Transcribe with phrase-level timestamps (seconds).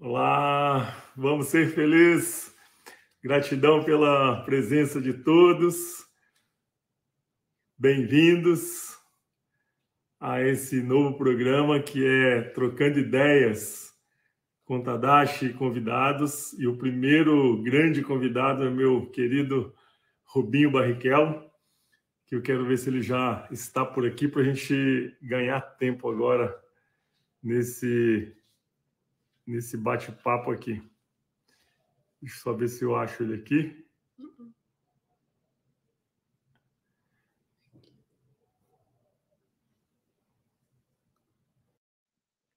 [0.00, 2.54] Olá, vamos ser felizes.
[3.20, 6.06] Gratidão pela presença de todos.
[7.76, 8.96] Bem-vindos
[10.20, 13.92] a esse novo programa que é Trocando Ideias
[14.64, 16.52] com Tadashi e convidados.
[16.52, 19.74] E o primeiro grande convidado é meu querido
[20.22, 21.44] Rubinho Barrichello,
[22.24, 26.08] que eu quero ver se ele já está por aqui para a gente ganhar tempo
[26.08, 26.56] agora
[27.42, 28.37] nesse
[29.48, 30.74] nesse bate-papo aqui.
[32.20, 33.88] Deixa eu só ver se eu acho ele aqui.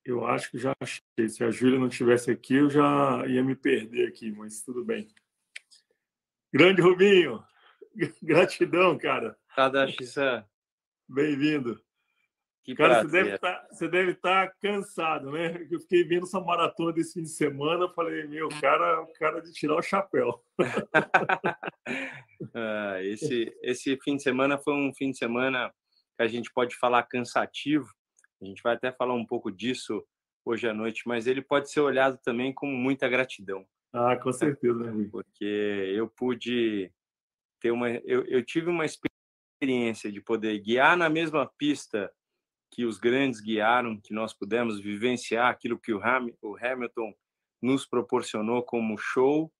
[0.03, 1.29] Eu acho que já achei.
[1.29, 5.07] Se a Júlia não estivesse aqui, eu já ia me perder aqui, mas tudo bem.
[6.51, 7.41] Grande Rubinho,
[8.21, 9.37] gratidão, cara.
[9.55, 10.03] Tadashi,
[11.07, 11.81] Bem-vindo.
[12.63, 15.67] Que cara, você deve, tá, você deve estar tá cansado, né?
[15.69, 19.51] Eu fiquei vendo essa maratona desse fim de semana, falei, meu, cara, o cara de
[19.51, 20.43] tirar o chapéu.
[22.53, 25.73] ah, esse, esse fim de semana foi um fim de semana
[26.15, 27.87] que a gente pode falar cansativo.
[28.39, 30.03] A gente vai até falar um pouco disso
[30.45, 33.65] hoje à noite, mas ele pode ser olhado também com muita gratidão.
[33.91, 35.09] Ah, com certeza, né?
[35.11, 36.91] Porque eu pude
[37.59, 42.11] ter uma, eu, eu tive uma experiência de poder guiar na mesma pista
[42.71, 47.13] que os grandes guiaram, que nós pudemos vivenciar aquilo que o, Hamilton
[47.61, 49.51] nos proporcionou como show.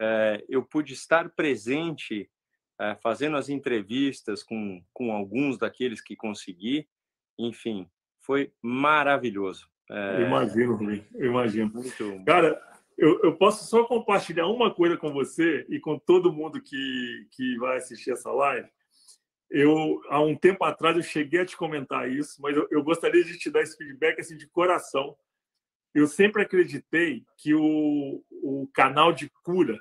[0.00, 2.30] É, eu pude estar presente
[2.78, 6.86] é, fazendo as entrevistas com, com alguns daqueles que consegui.
[7.38, 7.88] Enfim,
[8.20, 9.68] foi maravilhoso.
[9.90, 10.22] É...
[10.22, 11.72] Imagino, Rui, imagino.
[11.72, 12.24] Muito...
[12.24, 12.60] Cara,
[12.98, 17.56] eu, eu, posso só compartilhar uma coisa com você e com todo mundo que, que
[17.58, 18.68] vai assistir essa live.
[19.54, 23.22] Eu, há um tempo atrás, eu cheguei a te comentar isso, mas eu, eu gostaria
[23.22, 25.14] de te dar esse feedback assim, de coração.
[25.94, 29.78] Eu sempre acreditei que o, o canal de cura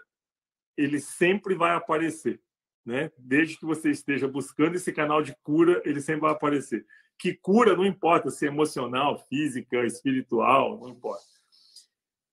[0.76, 2.42] ele sempre vai aparecer,
[2.86, 3.14] né?
[3.18, 6.86] Desde que você esteja buscando esse canal de cura, ele sempre vai aparecer.
[7.18, 11.24] Que cura não importa se é emocional, física, espiritual, não importa.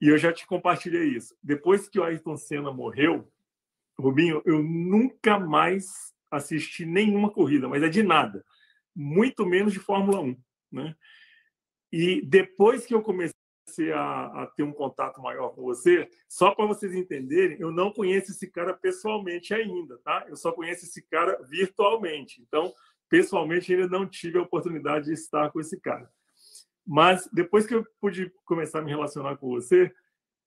[0.01, 1.37] E eu já te compartilhei isso.
[1.41, 3.31] Depois que o Ayrton Senna morreu,
[3.97, 8.45] Rubinho, eu nunca mais assistir nenhuma corrida, mas é de nada,
[8.95, 10.37] muito menos de Fórmula 1.
[10.73, 10.95] Né?
[11.93, 13.35] E depois que eu comecei
[13.95, 18.33] a, a ter um contato maior com você, só para vocês entenderem, eu não conheço
[18.33, 20.27] esse cara pessoalmente ainda, tá?
[20.29, 22.43] Eu só conheço esse cara virtualmente.
[22.43, 22.73] Então,
[23.09, 26.11] pessoalmente, ainda não tive a oportunidade de estar com esse cara.
[26.87, 29.93] Mas depois que eu pude começar a me relacionar com você,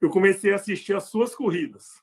[0.01, 2.01] eu comecei a assistir as suas corridas.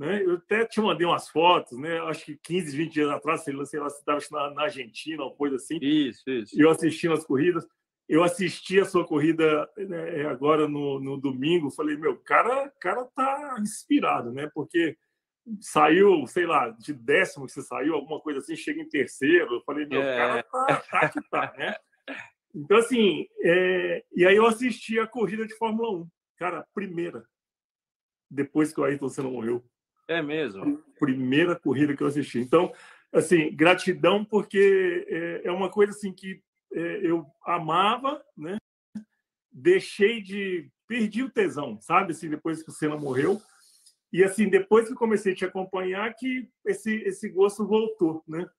[0.00, 0.24] Né?
[0.24, 2.00] Eu até te mandei umas fotos, né?
[2.08, 5.22] acho que 15, 20 dias atrás, sei lá, sei lá se estava na, na, Argentina,
[5.22, 5.78] uma coisa assim.
[5.82, 6.58] Isso, isso.
[6.58, 7.68] Eu assistindo as corridas.
[8.08, 11.70] Eu assisti a sua corrida né, agora no, no domingo.
[11.70, 14.50] Falei, meu, cara, cara tá inspirado, né?
[14.54, 14.96] Porque
[15.60, 19.56] saiu, sei lá, de décimo que você saiu, alguma coisa assim, chega em terceiro.
[19.56, 20.16] Eu falei, meu, é.
[20.16, 21.76] cara tá, tá que tá, né?
[22.54, 24.02] Então, assim, é...
[24.16, 26.08] e aí eu assisti a corrida de Fórmula 1.
[26.38, 27.22] Cara, primeira.
[28.30, 29.62] Depois que o Ayrton Senna morreu.
[30.10, 30.82] É mesmo?
[30.98, 32.40] Primeira corrida que eu assisti.
[32.40, 32.72] Então,
[33.12, 38.56] assim, gratidão porque é, é uma coisa assim que é, eu amava, né?
[39.52, 42.10] Deixei de perdi o tesão, sabe?
[42.10, 43.40] Assim, depois que o Senna morreu.
[44.12, 48.50] E assim, depois que comecei a te acompanhar, que esse esse gosto voltou, né?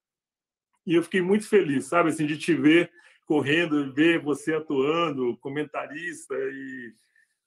[0.86, 2.90] E eu fiquei muito feliz, sabe, assim, de te ver
[3.26, 6.94] correndo, ver você atuando, comentarista e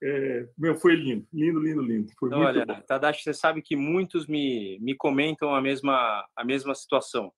[0.07, 2.13] é, meu, foi lindo, lindo, lindo, lindo.
[2.19, 2.79] Foi Olha, bom.
[2.83, 7.33] Tadashi, você sabe que muitos me, me comentam a mesma, a mesma situação.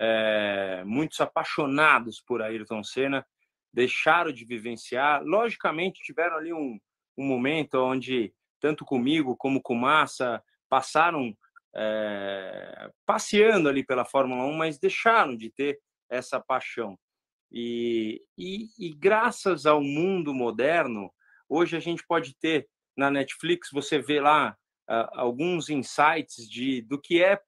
[0.00, 3.26] É, muitos apaixonados por Ayrton Senna
[3.70, 5.22] deixaram de vivenciar.
[5.22, 6.78] Logicamente, tiveram ali um,
[7.18, 11.36] um momento onde, tanto comigo como com Massa, passaram
[11.76, 15.78] é, passeando ali pela Fórmula 1, mas deixaram de ter
[16.08, 16.98] essa paixão.
[17.52, 21.12] E, e, e graças ao mundo moderno,
[21.50, 24.56] Hoje a gente pode ter na Netflix, você vê lá
[24.88, 27.40] uh, alguns insights de do que é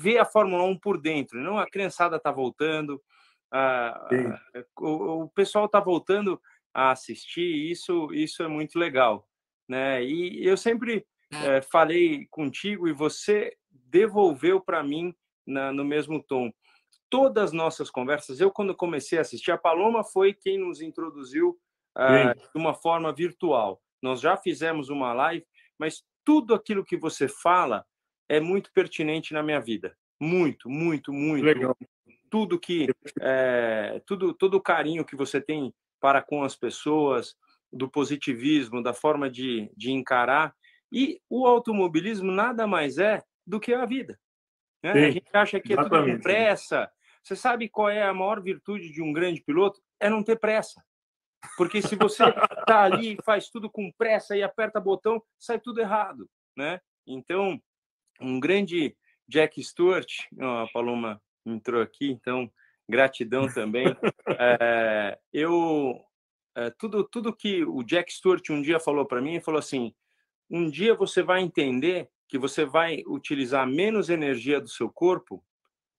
[0.00, 1.38] ver a Fórmula 1 por dentro.
[1.38, 2.94] Não a criançada está voltando,
[3.52, 6.40] uh, uh, o, o, pessoal está voltando
[6.72, 7.70] a assistir.
[7.70, 9.28] Isso isso é muito legal,
[9.68, 10.02] né?
[10.02, 15.14] E eu sempre uh, falei contigo e você devolveu para mim
[15.46, 16.50] na, no mesmo tom.
[17.10, 21.60] Todas as nossas conversas, eu quando comecei a assistir, a Paloma foi quem nos introduziu
[21.96, 23.80] uh, de uma forma virtual.
[24.02, 25.44] Nós já fizemos uma live,
[25.78, 27.84] mas tudo aquilo que você fala
[28.28, 29.96] é muito pertinente na minha vida.
[30.20, 31.44] Muito, muito, muito.
[31.44, 31.76] Legal.
[32.30, 32.88] Tudo que,
[33.20, 37.36] é, tudo, todo o carinho que você tem para com as pessoas,
[37.74, 40.54] do positivismo, da forma de, de encarar.
[40.90, 44.18] E o automobilismo nada mais é do que a vida.
[44.82, 44.92] Né?
[44.92, 46.90] a gente acha que é tudo com pressa.
[47.22, 49.80] Você sabe qual é a maior virtude de um grande piloto?
[49.98, 50.84] É não ter pressa.
[51.56, 56.28] Porque se você está ali, faz tudo com pressa e aperta botão, sai tudo errado,
[56.56, 56.80] né?
[57.06, 57.60] Então,
[58.20, 58.96] um grande
[59.28, 60.08] Jack Stewart,
[60.38, 62.50] oh, a Paloma entrou aqui, então
[62.88, 63.86] gratidão também.
[64.38, 66.00] É, eu
[66.56, 69.94] é, tudo tudo que o Jack Stewart um dia falou para mim, falou assim:
[70.50, 75.44] um dia você vai entender que você vai utilizar menos energia do seu corpo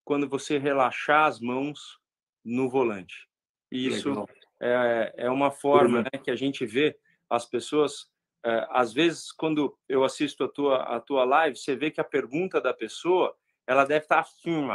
[0.03, 1.99] quando você relaxar as mãos
[2.43, 3.27] no volante.
[3.71, 4.27] E isso Legal
[4.61, 6.97] é, é uma forma né, que a gente vê
[7.29, 8.07] as pessoas.
[8.45, 12.05] É, às vezes, quando eu assisto a tua, a tua live, você vê que a
[12.05, 13.35] pergunta da pessoa
[13.67, 14.67] ela deve estar assim,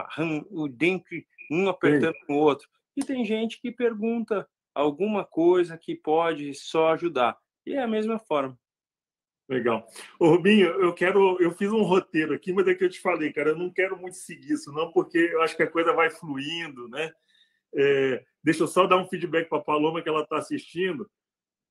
[0.50, 2.32] o dente um apertando Sim.
[2.32, 2.69] o outro.
[2.97, 7.37] E tem gente que pergunta alguma coisa que pode só ajudar.
[7.67, 8.59] E é a mesma forma.
[9.49, 9.85] Legal.
[10.19, 11.37] Ô, Rubinho, eu quero.
[11.41, 13.97] Eu fiz um roteiro aqui, mas é que eu te falei, cara, eu não quero
[13.97, 17.12] muito seguir isso, não, porque eu acho que a coisa vai fluindo, né?
[17.75, 21.09] É, deixa eu só dar um feedback para a Paloma que ela está assistindo.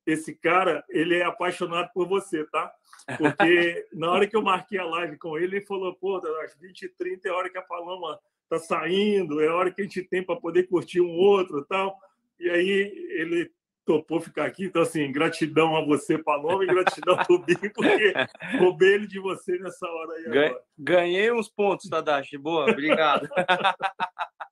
[0.06, 2.72] Esse cara, ele é apaixonado por você, tá?
[3.18, 6.84] Porque na hora que eu marquei a live com ele, ele falou: pô, às 20
[6.84, 8.20] e 30 é a hora que a Paloma
[8.50, 11.98] tá saindo, é a hora que a gente tem para poder curtir um outro tal.
[12.40, 12.70] E aí
[13.12, 13.52] ele
[13.86, 14.66] topou ficar aqui.
[14.66, 18.14] Então, assim, gratidão a você, Paloma, e gratidão ao Binho, porque
[18.60, 20.26] roubei ele de você nessa hora aí.
[20.26, 20.62] Agora.
[20.78, 22.38] Ganhei uns pontos, Tadashi.
[22.38, 23.28] Boa, obrigado.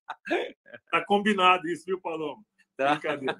[0.92, 2.44] Tá combinado isso, viu, Paloma?
[2.76, 2.96] Tá.
[2.96, 3.40] Brincadeira.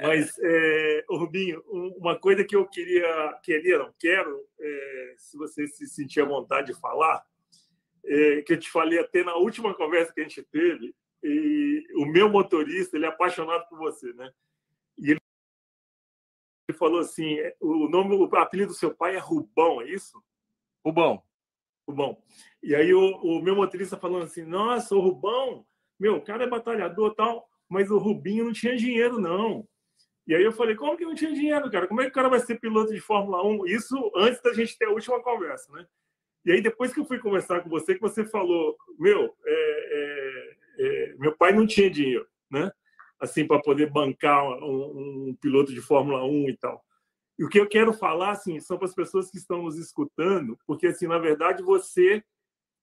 [0.00, 1.62] Mas, é, Rubinho,
[1.98, 6.72] uma coisa que eu queria, queria não quero, é, se você se sentir à vontade
[6.72, 7.24] de falar,
[8.04, 12.06] é, que eu te falei até na última conversa que a gente teve, e o
[12.06, 14.32] meu motorista, ele é apaixonado por você, né?
[14.96, 15.20] E ele,
[16.68, 20.22] ele falou assim, o nome, o apelido do seu pai é Rubão, é isso?
[20.84, 21.22] Rubão.
[21.86, 22.22] Rubão.
[22.62, 25.66] E aí o, o meu motorista falando assim, nossa, o Rubão,
[25.98, 29.66] meu, o cara é batalhador tal, mas o Rubinho não tinha dinheiro, não.
[30.26, 31.86] E aí eu falei, como que não tinha dinheiro, cara?
[31.86, 33.66] Como é que o cara vai ser piloto de Fórmula 1?
[33.66, 35.86] Isso antes da gente ter a última conversa, né?
[36.44, 39.56] E aí depois que eu fui conversar com você, que você falou, meu, é,
[39.90, 42.70] é, é, meu pai não tinha dinheiro, né?
[43.18, 46.84] Assim, para poder bancar um, um, piloto de Fórmula 1 e tal.
[47.38, 50.58] E o que eu quero falar, assim, são para as pessoas que estão nos escutando,
[50.66, 52.22] porque, assim, na verdade, você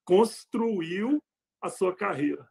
[0.03, 1.23] construiu
[1.61, 2.47] a sua carreira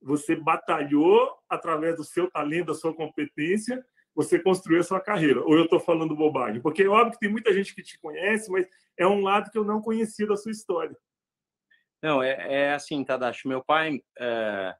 [0.00, 3.84] você batalhou através do seu talento, da sua competência,
[4.14, 5.42] você construiu a sua carreira.
[5.42, 6.60] Ou eu estou falando bobagem?
[6.60, 8.66] Porque é óbvio que tem muita gente que te conhece, mas
[8.96, 10.96] é um lado que eu não conhecia da sua história.
[12.02, 12.36] Não, é,
[12.68, 13.48] é assim, Tadashi.
[13.48, 14.74] Meu pai, é...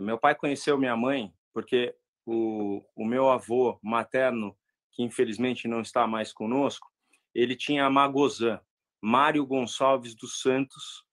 [0.00, 1.94] meu pai conheceu minha mãe porque
[2.26, 4.56] o, o meu avô materno,
[4.92, 6.88] que infelizmente não está mais conosco,
[7.34, 8.60] ele tinha a Magozan,
[9.00, 11.04] Mário Gonçalves dos Santos,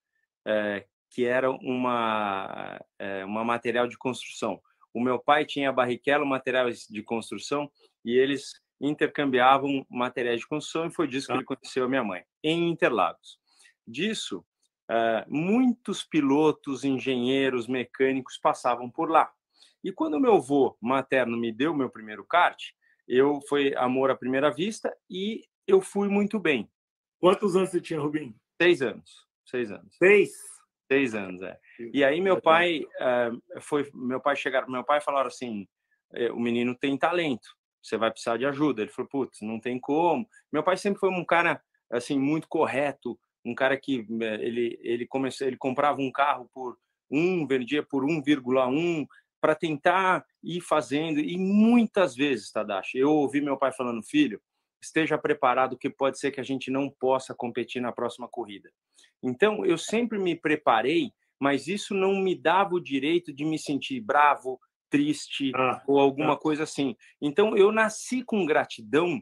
[0.45, 4.61] é, que era uma, é, uma material de construção.
[4.93, 7.71] O meu pai tinha Barrichello Materiais de Construção
[8.03, 11.37] e eles intercambiavam materiais de construção e foi disso que tá.
[11.37, 13.39] ele conheceu a minha mãe, em Interlagos.
[13.87, 14.45] Disso,
[14.89, 19.31] é, muitos pilotos, engenheiros, mecânicos passavam por lá.
[19.83, 22.61] E quando o meu avô materno me deu meu primeiro kart,
[23.07, 26.69] eu foi amor à primeira vista e eu fui muito bem.
[27.19, 28.35] Quantos anos você tinha, Rubim?
[28.61, 29.25] Seis anos.
[29.45, 29.95] Seis anos.
[29.97, 30.56] Seis?
[30.87, 31.59] Seis anos, é.
[31.93, 35.67] E aí meu pai uh, foi, meu pai chegar, meu pai falaram assim,
[36.13, 37.49] eh, o menino tem talento,
[37.81, 38.81] você vai precisar de ajuda.
[38.81, 40.27] Ele falou, putz, não tem como.
[40.51, 45.05] Meu pai sempre foi um cara assim muito correto, um cara que eh, ele ele
[45.05, 46.77] começou, ele comprava um carro por
[47.11, 49.05] um, vendia por 1,1
[49.39, 54.41] para tentar ir fazendo e muitas vezes, Tadashi, eu ouvi meu pai falando, filho,
[54.81, 58.71] esteja preparado que pode ser que a gente não possa competir na próxima corrida.
[59.23, 63.99] Então, eu sempre me preparei, mas isso não me dava o direito de me sentir
[64.01, 66.37] bravo, triste ah, ou alguma ah.
[66.37, 66.95] coisa assim.
[67.21, 69.21] Então, eu nasci com gratidão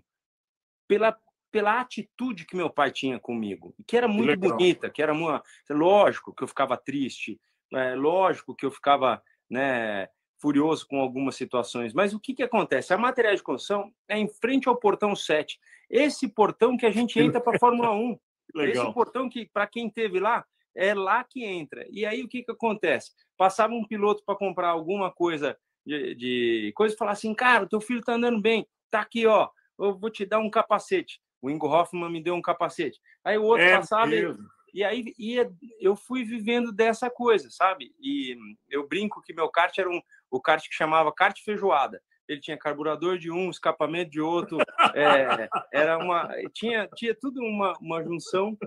[0.88, 1.18] pela
[1.52, 5.42] pela atitude que meu pai tinha comigo, que era muito que bonita, que era uma,
[5.70, 7.40] lógico que eu ficava triste,
[7.74, 11.94] é, lógico que eu ficava, né, furioso com algumas situações.
[11.94, 12.94] Mas o que que acontece?
[12.94, 15.60] A material de construção é em frente ao portão 7.
[15.90, 18.18] Esse portão que a gente entra para a Fórmula 1.
[18.54, 18.86] Legal.
[18.86, 21.86] Esse portão que, para quem teve lá, é lá que entra.
[21.90, 23.12] E aí o que, que acontece?
[23.38, 27.80] Passava um piloto para comprar alguma coisa de, de coisa e falar assim, cara, teu
[27.80, 29.50] filho tá andando bem, tá aqui, ó,
[29.80, 31.22] eu vou te dar um capacete.
[31.42, 33.00] O Ingo Hoffman me deu um capacete.
[33.24, 34.36] Aí o outro é passava e,
[34.74, 37.94] e, aí ia, eu fui vivendo dessa coisa, sabe?
[38.00, 38.36] E
[38.70, 40.02] eu brinco que meu kart era um
[40.36, 42.02] o kart que chamava kart feijoada.
[42.28, 44.58] ele tinha carburador de um, escapamento de outro,
[44.94, 48.58] é, era uma tinha tinha tudo uma, uma junção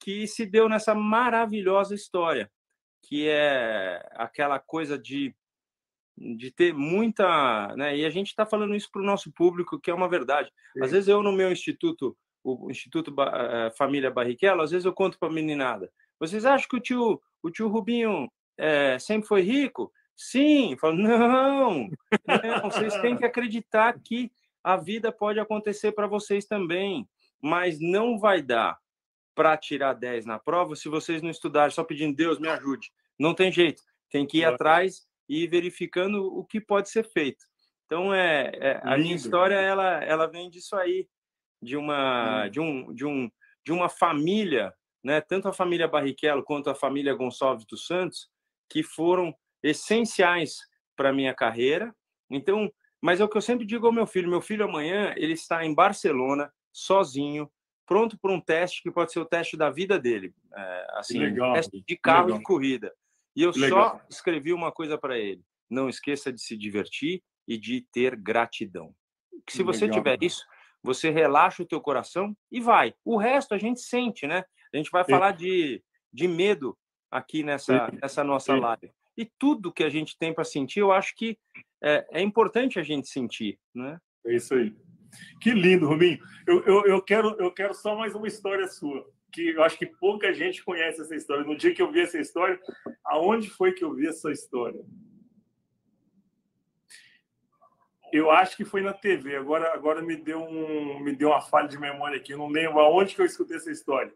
[0.00, 2.50] que se deu nessa maravilhosa história,
[3.02, 5.34] que é aquela coisa de
[6.16, 7.96] de ter muita, né?
[7.96, 10.48] E a gente está falando isso para o nosso público, que é uma verdade.
[10.80, 15.18] Às vezes eu no meu instituto, o Instituto eh, Família Barrichello, às vezes eu conto
[15.18, 15.90] para a meninada.
[16.20, 19.92] Vocês acham que o tio, o tio Rubinho é, sempre foi rico?
[20.16, 20.76] Sim.
[20.76, 21.88] Falo, não,
[22.26, 24.30] não, vocês têm que acreditar que
[24.62, 27.08] a vida pode acontecer para vocês também,
[27.40, 28.78] mas não vai dar
[29.34, 32.92] para tirar 10 na prova se vocês não estudarem só pedindo Deus me ajude.
[33.18, 33.82] Não tem jeito.
[34.10, 37.44] Tem que ir atrás e verificando o que pode ser feito.
[37.86, 41.08] Então é, é a minha história ela ela vem disso aí,
[41.60, 43.30] de uma de um de um
[43.64, 48.28] de uma família, né, tanto a família Barrichello quanto a família Gonçalves dos Santos,
[48.68, 50.58] que foram essenciais
[50.94, 51.92] para minha carreira.
[52.30, 55.32] Então, mas é o que eu sempre digo ao meu filho, meu filho amanhã ele
[55.32, 57.50] está em Barcelona sozinho,
[57.86, 61.54] pronto para um teste que pode ser o teste da vida dele, é, assim, legal,
[61.54, 62.38] teste de carro legal.
[62.38, 62.92] de corrida.
[63.36, 63.98] E eu Legal.
[63.98, 68.94] só escrevi uma coisa para ele: não esqueça de se divertir e de ter gratidão.
[69.46, 70.44] Que se você tiver isso,
[70.82, 72.94] você relaxa o teu coração e vai.
[73.04, 74.44] O resto a gente sente, né?
[74.72, 76.78] A gente vai falar de, de medo
[77.10, 78.92] aqui nessa, nessa nossa live.
[79.16, 81.38] E tudo que a gente tem para sentir, eu acho que
[81.82, 83.98] é, é, importante a gente sentir, né?
[84.26, 84.74] É isso aí.
[85.40, 86.18] Que lindo, Rubinho.
[86.46, 89.86] Eu, eu, eu, quero, eu quero só mais uma história sua que eu acho que
[89.86, 91.42] pouca gente conhece essa história.
[91.42, 92.56] No dia que eu vi essa história,
[93.04, 94.80] aonde foi que eu vi essa história?
[98.12, 99.34] Eu acho que foi na TV.
[99.34, 102.32] Agora, agora me deu um, me deu uma falha de memória aqui.
[102.32, 104.14] Eu não lembro aonde que eu escutei essa história.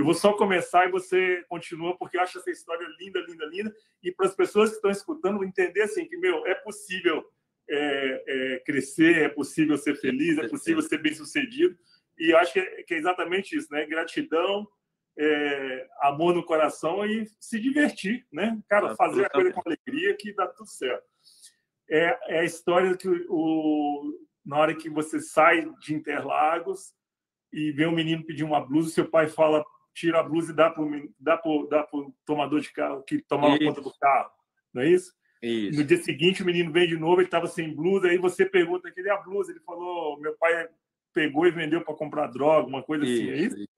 [0.00, 3.76] Eu vou só começar e você continua, porque eu acho essa história linda, linda, linda.
[4.02, 7.22] E para as pessoas que estão escutando entender assim que meu é possível
[7.68, 11.76] é, é, crescer, é possível ser feliz, é possível ser bem sucedido.
[12.18, 13.84] E acho que é, que é exatamente isso, né?
[13.84, 14.66] Gratidão,
[15.18, 18.58] é, amor no coração e se divertir, né?
[18.70, 21.04] Cara, fazer a coisa com alegria que dá tudo certo.
[21.90, 24.14] É, é a história que o,
[24.46, 26.94] na hora que você sai de Interlagos
[27.52, 29.62] e vê um menino pedir uma blusa, seu pai fala,
[29.94, 33.64] tira a blusa e dá para o tomador de carro que tomava isso.
[33.64, 34.30] conta do carro,
[34.72, 35.12] não é isso?
[35.42, 35.78] Isso.
[35.78, 38.92] No dia seguinte, o menino vem de novo, ele estava sem blusa, aí você pergunta,
[38.92, 39.50] cadê a blusa?
[39.50, 40.68] Ele falou, meu pai
[41.14, 43.68] pegou e vendeu para comprar droga, uma coisa isso, assim, é isso?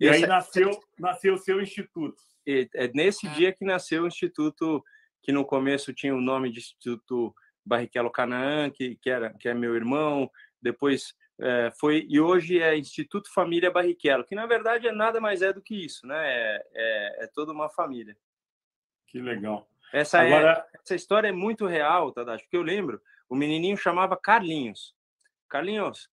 [0.00, 2.20] E aí nasceu, nasceu o seu instituto.
[2.46, 4.82] É nesse dia que nasceu o instituto,
[5.22, 7.32] que no começo tinha o nome de Instituto
[7.64, 10.28] Barrichello Canaã, que, que, era, que é meu irmão,
[10.60, 15.42] depois é, foi, e hoje é Instituto Família Barrichello, que na verdade é nada mais
[15.42, 16.16] é do que isso, né?
[16.24, 18.16] É, é, é toda uma família.
[19.08, 19.68] Que legal.
[19.92, 20.66] Essa, é, Agora...
[20.72, 24.94] essa história é muito real, Tadashi, porque eu lembro, o menininho chamava Carlinhos.
[25.48, 26.08] Carlinhos,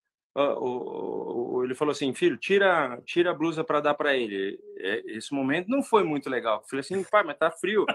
[1.63, 4.59] ele falou assim, filho, tira, tira a blusa para dar para ele.
[4.77, 6.59] É, esse momento não foi muito legal.
[6.59, 7.85] Eu falei assim, pai, mas tá frio.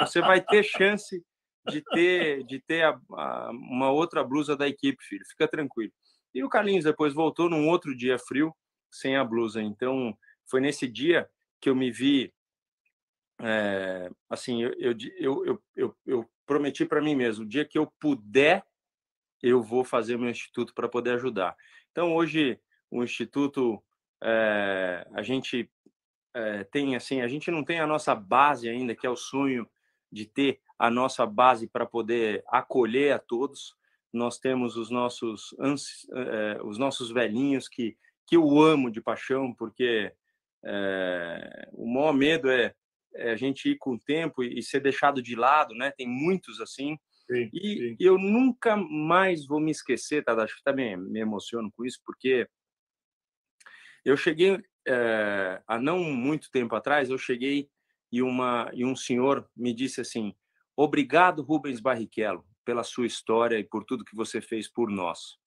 [0.00, 1.24] Você vai ter chance
[1.68, 5.24] de ter, de ter a, a, uma outra blusa da equipe, filho.
[5.26, 5.92] Fica tranquilo.
[6.34, 8.54] E o Carlinhos depois voltou num outro dia frio,
[8.90, 9.62] sem a blusa.
[9.62, 11.28] Então, foi nesse dia
[11.60, 12.32] que eu me vi.
[13.40, 18.64] É, assim, eu, eu, eu, eu, prometi para mim mesmo: o dia que eu puder,
[19.42, 21.56] eu vou fazer meu instituto para poder ajudar.
[21.90, 22.60] Então, hoje,
[22.90, 23.82] o Instituto,
[24.22, 25.70] é, a gente
[26.34, 29.68] é, tem, assim, a gente não tem a nossa base ainda, que é o sonho
[30.10, 33.76] de ter a nossa base para poder acolher a todos.
[34.14, 35.54] Nós temos os nossos,
[36.14, 40.12] é, os nossos velhinhos que, que eu amo de paixão, porque
[41.74, 42.74] o maior medo é,
[43.16, 45.90] é, a gente ir com o tempo e ser deixado de lado, né?
[45.92, 46.98] Tem muitos assim,
[47.30, 47.96] Sim, e sim.
[47.98, 50.32] eu nunca mais vou me esquecer, tá?
[50.34, 52.48] Acho que também me emociono com isso, porque
[54.04, 57.70] eu cheguei é, há não muito tempo atrás, eu cheguei
[58.12, 60.34] e uma e um senhor me disse assim:
[60.76, 65.38] "Obrigado, Rubens Barrichello, pela sua história e por tudo que você fez por nós".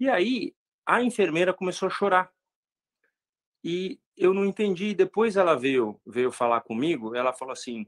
[0.00, 0.54] E aí
[0.86, 2.30] a enfermeira começou a chorar.
[3.62, 4.94] E eu não entendi.
[4.94, 7.14] Depois ela veio veio falar comigo.
[7.14, 7.86] Ela falou assim: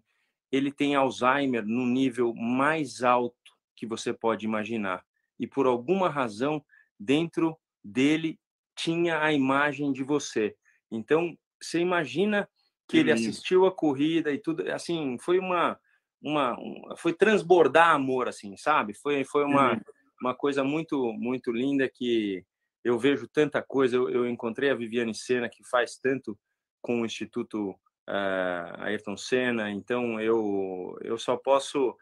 [0.50, 3.36] ele tem Alzheimer no nível mais alto
[3.76, 5.04] que você pode imaginar.
[5.38, 6.64] E por alguma razão,
[6.98, 8.38] dentro dele
[8.74, 10.56] tinha a imagem de você.
[10.90, 12.48] Então, você imagina
[12.88, 15.78] que ele assistiu a corrida e tudo, assim, foi uma
[16.22, 16.56] uma,
[16.96, 18.94] foi transbordar amor assim, sabe?
[18.94, 19.80] Foi foi uma
[20.20, 22.44] uma coisa muito muito linda que
[22.84, 23.96] eu vejo tanta coisa.
[23.96, 26.38] Eu, eu encontrei a Viviane Sena que faz tanto
[26.82, 29.70] com o Instituto uh, Ayrton Senna.
[29.70, 31.96] Então eu eu só posso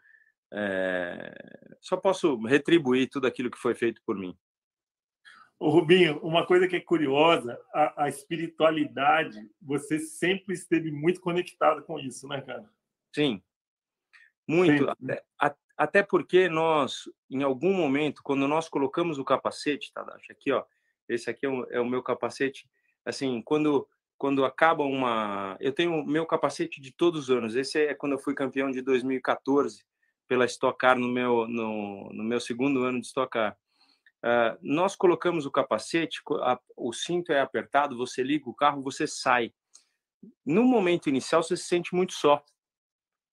[0.51, 1.31] é,
[1.79, 4.35] só posso retribuir tudo aquilo que foi feito por mim.
[5.59, 11.83] O Rubinho, uma coisa que é curiosa, a, a, espiritualidade, você sempre esteve muito conectado
[11.83, 12.67] com isso, né, cara?
[13.13, 13.43] Sim,
[14.49, 14.89] muito.
[14.89, 15.23] Até,
[15.77, 20.63] até, porque nós, em algum momento, quando nós colocamos o capacete, Tadashi, aqui, ó,
[21.07, 22.69] esse aqui é o, é o meu capacete,
[23.05, 23.87] assim, quando
[24.19, 25.55] quando acaba uma.
[25.61, 27.55] Eu tenho meu capacete de todos os anos.
[27.55, 29.81] Esse é quando eu fui campeão de 2014
[30.27, 33.57] pela Stock Car no meu, no, no meu segundo ano de Stock Car.
[34.21, 39.07] Uh, nós colocamos o capacete, a, o cinto é apertado, você liga o carro, você
[39.07, 39.53] sai.
[40.45, 42.43] No momento inicial, você se sente muito só.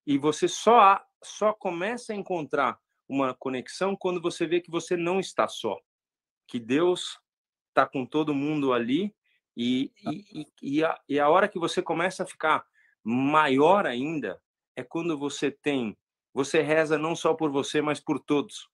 [0.05, 5.19] E você só, só começa a encontrar uma conexão quando você vê que você não
[5.19, 5.79] está só.
[6.47, 7.19] Que Deus
[7.69, 9.13] está com todo mundo ali
[9.55, 12.65] e, e, e, a, e a hora que você começa a ficar
[13.03, 14.41] maior ainda
[14.75, 15.97] é quando você tem,
[16.33, 18.69] você reza não só por você, mas por todos.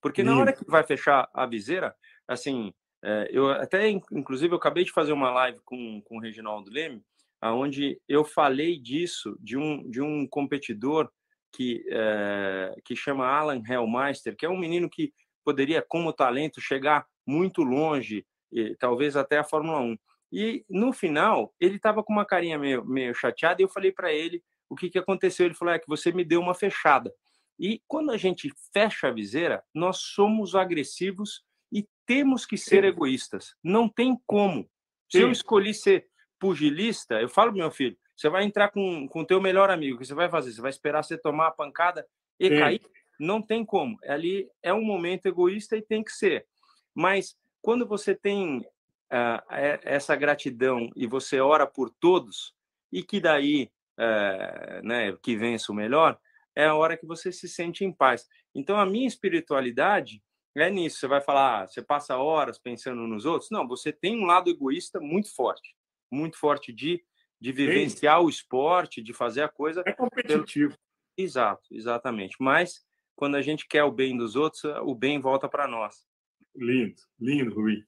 [0.00, 1.94] Porque na hora que vai fechar a viseira,
[2.28, 6.70] assim, é, eu até, inclusive, eu acabei de fazer uma live com, com o Reginaldo
[6.70, 7.02] Leme,
[7.42, 11.10] onde eu falei disso, de um, de um competidor
[11.52, 15.12] que, é, que chama Alan Hellmeister, que é um menino que
[15.44, 19.98] poderia, como talento, chegar muito longe, e, talvez até a Fórmula 1.
[20.32, 24.12] E no final, ele estava com uma carinha meio, meio chateada e eu falei para
[24.12, 25.46] ele o que, que aconteceu.
[25.46, 27.12] Ele falou: é que você me deu uma fechada.
[27.58, 32.88] E quando a gente fecha a viseira, nós somos agressivos e temos que ser Sim.
[32.88, 33.54] egoístas.
[33.62, 34.70] Não tem como.
[35.10, 35.24] Se Sim.
[35.24, 36.06] eu escolhi ser
[36.38, 40.04] pugilista, eu falo meu filho: você vai entrar com o teu melhor amigo, o que
[40.04, 40.50] você vai fazer?
[40.50, 42.04] Você vai esperar você tomar a pancada
[42.40, 42.58] e Sim.
[42.58, 42.82] cair?
[43.18, 43.96] Não tem como.
[44.02, 46.44] Ali é um momento egoísta e tem que ser.
[46.92, 49.42] Mas quando você tem uh,
[49.84, 52.52] essa gratidão e você ora por todos
[52.90, 56.18] e que daí uh, né, que vença o melhor,
[56.56, 58.26] é a hora que você se sente em paz.
[58.52, 60.20] Então a minha espiritualidade
[60.56, 60.98] é nisso.
[60.98, 63.48] Você vai falar, ah, você passa horas pensando nos outros?
[63.48, 65.76] Não, você tem um lado egoísta muito forte,
[66.10, 67.00] muito forte de
[67.40, 68.26] de vivenciar Sim.
[68.26, 69.82] o esporte, de fazer a coisa.
[69.86, 70.70] É competitivo.
[70.70, 70.80] Pelo...
[71.16, 72.36] Exato, exatamente.
[72.40, 76.06] Mas quando a gente quer o bem dos outros, o bem volta para nós.
[76.54, 77.84] Lindo, lindo, Rui.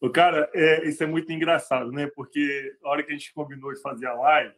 [0.00, 2.08] O cara, é, isso é muito engraçado, né?
[2.14, 4.54] Porque a hora que a gente combinou de fazer a live,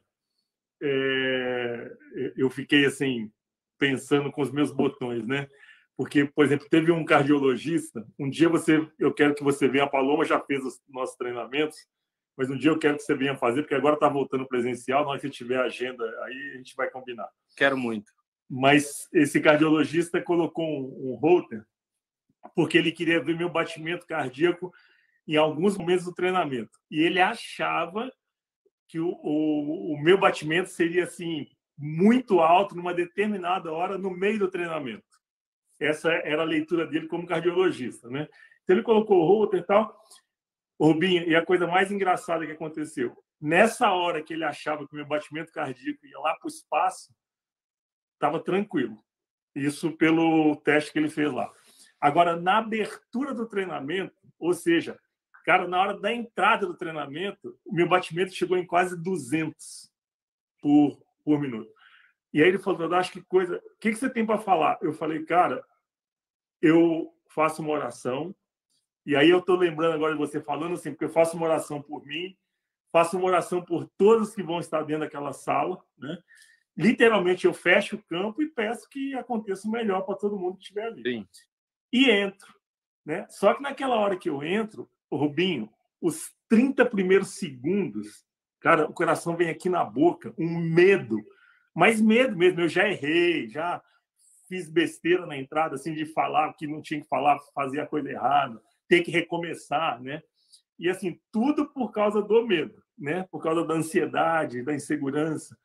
[0.83, 1.97] é,
[2.37, 3.31] eu fiquei assim
[3.79, 5.49] pensando com os meus botões, né?
[5.97, 8.07] Porque, por exemplo, teve um cardiologista.
[8.19, 9.85] Um dia você, eu quero que você venha.
[9.85, 11.79] A Paloma já fez os nossos treinamentos,
[12.37, 15.05] mas um dia eu quero que você venha fazer, porque agora está voltando presencial.
[15.05, 17.29] Na hora que tiver agenda, aí a gente vai combinar.
[17.57, 18.13] Quero muito.
[18.49, 21.65] Mas esse cardiologista colocou um, um holter
[22.55, 24.73] porque ele queria ver meu batimento cardíaco
[25.27, 26.79] em alguns momentos do treinamento.
[26.91, 28.11] E ele achava
[28.89, 34.39] que o, o, o, meu batimento seria assim muito alto numa determinada hora no meio
[34.39, 35.05] do treinamento.
[35.81, 38.29] Essa era a leitura dele como cardiologista, né?
[38.63, 40.01] Então ele colocou o router e tal.
[40.81, 44.97] Rubinho, e a coisa mais engraçada que aconteceu, nessa hora que ele achava que o
[44.97, 47.15] meu batimento cardíaco ia lá para o espaço,
[48.15, 48.97] estava tranquilo.
[49.55, 51.51] Isso pelo teste que ele fez lá.
[52.01, 54.99] Agora, na abertura do treinamento, ou seja,
[55.47, 59.89] Cara, na hora da entrada do treinamento, o meu batimento chegou em quase 200
[60.61, 61.73] por, por minuto.
[62.33, 63.59] E aí ele falou, acho que coisa...
[63.59, 64.77] O que, que você tem para falar?
[64.83, 65.65] Eu falei, cara,
[66.61, 68.35] eu faço uma oração,
[69.07, 71.81] e aí eu estou lembrando agora de você falando assim, porque eu faço uma oração
[71.81, 72.37] por mim,
[72.93, 76.19] faço uma oração por todos que vão estar dentro daquela sala, né?
[76.77, 80.65] Literalmente eu fecho o campo e peço que aconteça o melhor para todo mundo que
[80.65, 81.03] estiver ali.
[81.03, 81.29] Sim.
[81.93, 82.53] E entro,
[83.05, 83.27] né?
[83.31, 88.27] Só que naquela hora que eu entro, Rubinho, os 30 primeiros segundos,
[88.61, 91.25] cara, o coração vem aqui na boca, um medo,
[91.73, 92.61] mas medo mesmo.
[92.61, 93.81] Eu já errei, já
[94.49, 98.11] fiz besteira na entrada, assim, de falar que não tinha que falar, fazer a coisa
[98.11, 100.23] errada, ter que recomeçar, né?
[100.79, 103.27] E assim, tudo por causa do medo, né?
[103.31, 105.57] Por causa da ansiedade, da insegurança.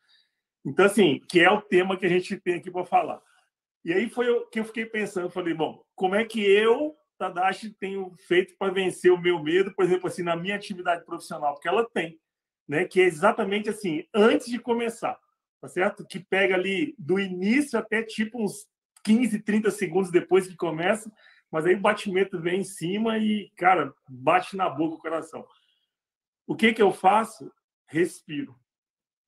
[0.66, 3.22] Então, assim, que é o tema que a gente tem aqui para falar.
[3.84, 7.70] E aí foi o que eu fiquei pensando, falei, bom, como é que eu Tadashi
[7.70, 11.68] tenho feito para vencer o meu medo, por exemplo, assim, na minha atividade profissional, porque
[11.68, 12.20] ela tem,
[12.68, 12.86] né?
[12.86, 15.20] Que é exatamente assim, antes de começar,
[15.62, 16.04] tá certo?
[16.04, 18.66] Que pega ali do início até tipo uns
[19.04, 21.12] 15, 30 segundos depois que começa,
[21.52, 25.46] mas aí o batimento vem em cima e, cara, bate na boca o coração.
[26.48, 27.52] O que que eu faço?
[27.86, 28.56] Respiro.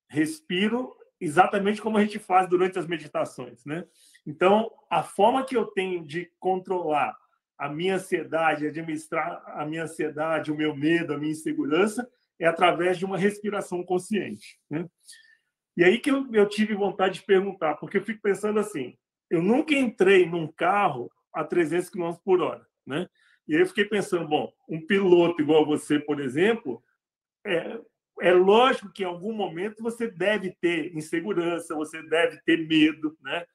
[0.07, 3.85] Respiro exatamente como a gente faz durante as meditações, né?
[4.25, 7.17] Então, a forma que eu tenho de controlar
[7.57, 12.09] a minha ansiedade, administrar a minha ansiedade, o meu medo, a minha insegurança,
[12.39, 14.59] é através de uma respiração consciente.
[14.69, 14.85] Né?
[15.77, 18.97] E aí que eu, eu tive vontade de perguntar, porque eu fico pensando assim:
[19.29, 23.09] eu nunca entrei num carro a 300 km por hora, né?
[23.47, 26.81] E aí eu fiquei pensando, bom, um piloto igual você, por exemplo,
[27.45, 27.79] é,
[28.21, 33.45] é lógico que em algum momento você deve ter insegurança, você deve ter medo, né?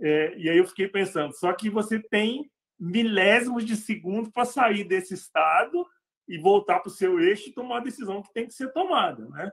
[0.00, 4.84] É, e aí eu fiquei pensando, só que você tem milésimos de segundo para sair
[4.84, 5.86] desse estado
[6.26, 9.28] e voltar para o seu eixo e tomar a decisão que tem que ser tomada,
[9.28, 9.50] né?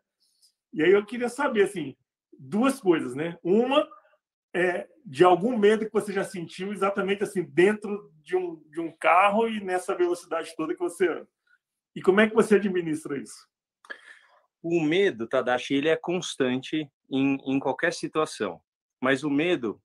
[0.74, 1.96] E aí eu queria saber, assim,
[2.38, 3.38] duas coisas, né?
[3.44, 3.88] Uma
[4.54, 8.92] é de algum medo que você já sentiu exatamente assim dentro de um, de um
[8.92, 11.28] carro e nessa velocidade toda que você anda.
[11.96, 13.48] E como é que você administra isso?
[14.62, 18.62] O medo, Tadashi, ele é constante em, em qualquer situação.
[19.02, 19.82] Mas o medo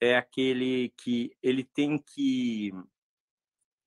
[0.00, 2.72] é aquele que ele tem que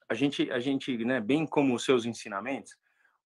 [0.09, 2.75] a gente a gente né bem como os seus ensinamentos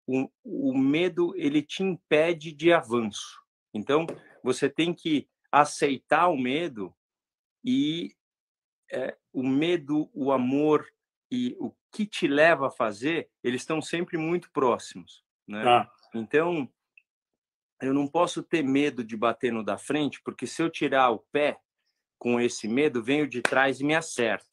[0.06, 3.40] o, o medo ele te impede de avanço
[3.72, 4.06] então
[4.42, 6.94] você tem que aceitar o medo
[7.64, 8.14] e
[8.90, 10.86] é, o medo o amor
[11.30, 15.90] e o que te leva a fazer eles estão sempre muito próximos né ah.
[16.14, 16.70] então
[17.80, 21.20] eu não posso ter medo de bater no da frente porque se eu tirar o
[21.32, 21.60] pé
[22.20, 24.46] com esse medo, venho de trás e me acerta.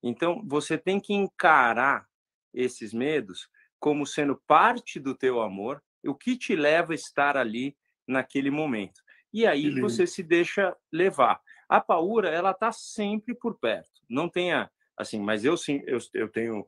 [0.00, 2.08] Então, você tem que encarar
[2.54, 7.76] esses medos como sendo parte do teu amor, o que te leva a estar ali
[8.06, 9.02] naquele momento.
[9.32, 11.40] E aí você se deixa levar.
[11.68, 14.00] A paura, ela tá sempre por perto.
[14.08, 16.66] Não tenha assim, mas eu sim, eu, eu tenho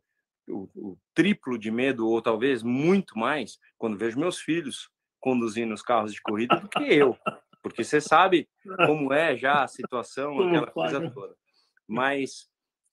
[0.49, 5.83] o, o, triplo de medo ou talvez muito mais quando vejo meus filhos conduzindo os
[5.83, 7.17] carros de corrida do que eu
[7.63, 8.49] porque você sabe
[8.87, 11.35] como é já a situação, aquela coisa toda.
[11.87, 12.49] Mas,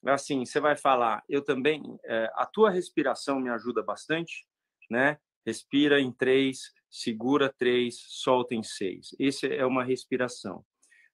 [0.05, 4.45] assim, você vai falar, eu também, é, a tua respiração me ajuda bastante,
[4.89, 5.17] né?
[5.45, 9.15] Respira em três, segura três, solta em seis.
[9.19, 10.65] Isso é uma respiração.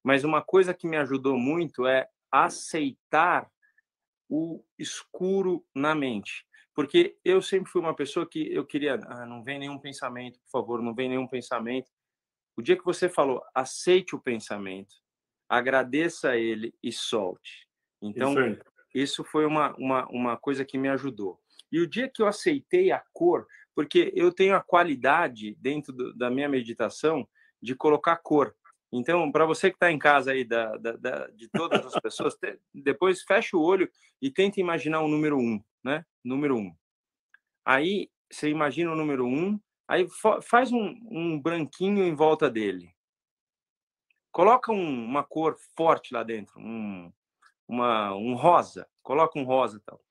[0.03, 3.49] Mas uma coisa que me ajudou muito é aceitar
[4.29, 6.45] o escuro na mente.
[6.75, 10.49] Porque eu sempre fui uma pessoa que eu queria, ah, não vem nenhum pensamento, por
[10.49, 11.91] favor, não vem nenhum pensamento.
[12.57, 14.95] O dia que você falou, aceite o pensamento,
[15.47, 17.67] agradeça ele e solte.
[18.01, 18.61] Então, isso,
[18.93, 21.39] isso foi uma, uma, uma coisa que me ajudou.
[21.71, 26.13] E o dia que eu aceitei a cor, porque eu tenho a qualidade dentro do,
[26.13, 27.27] da minha meditação
[27.61, 28.55] de colocar cor.
[28.91, 32.35] Então, para você que está em casa aí, da, da, da, de todas as pessoas,
[32.35, 33.89] te, depois fecha o olho
[34.21, 36.05] e tenta imaginar o número um, né?
[36.23, 36.75] Número um.
[37.65, 40.07] Aí você imagina o número um Aí
[40.41, 42.93] faz um, um branquinho em volta dele.
[44.31, 47.11] Coloca um, uma cor forte lá dentro, um,
[47.67, 48.89] uma, um rosa.
[49.03, 50.01] Coloca um rosa tal.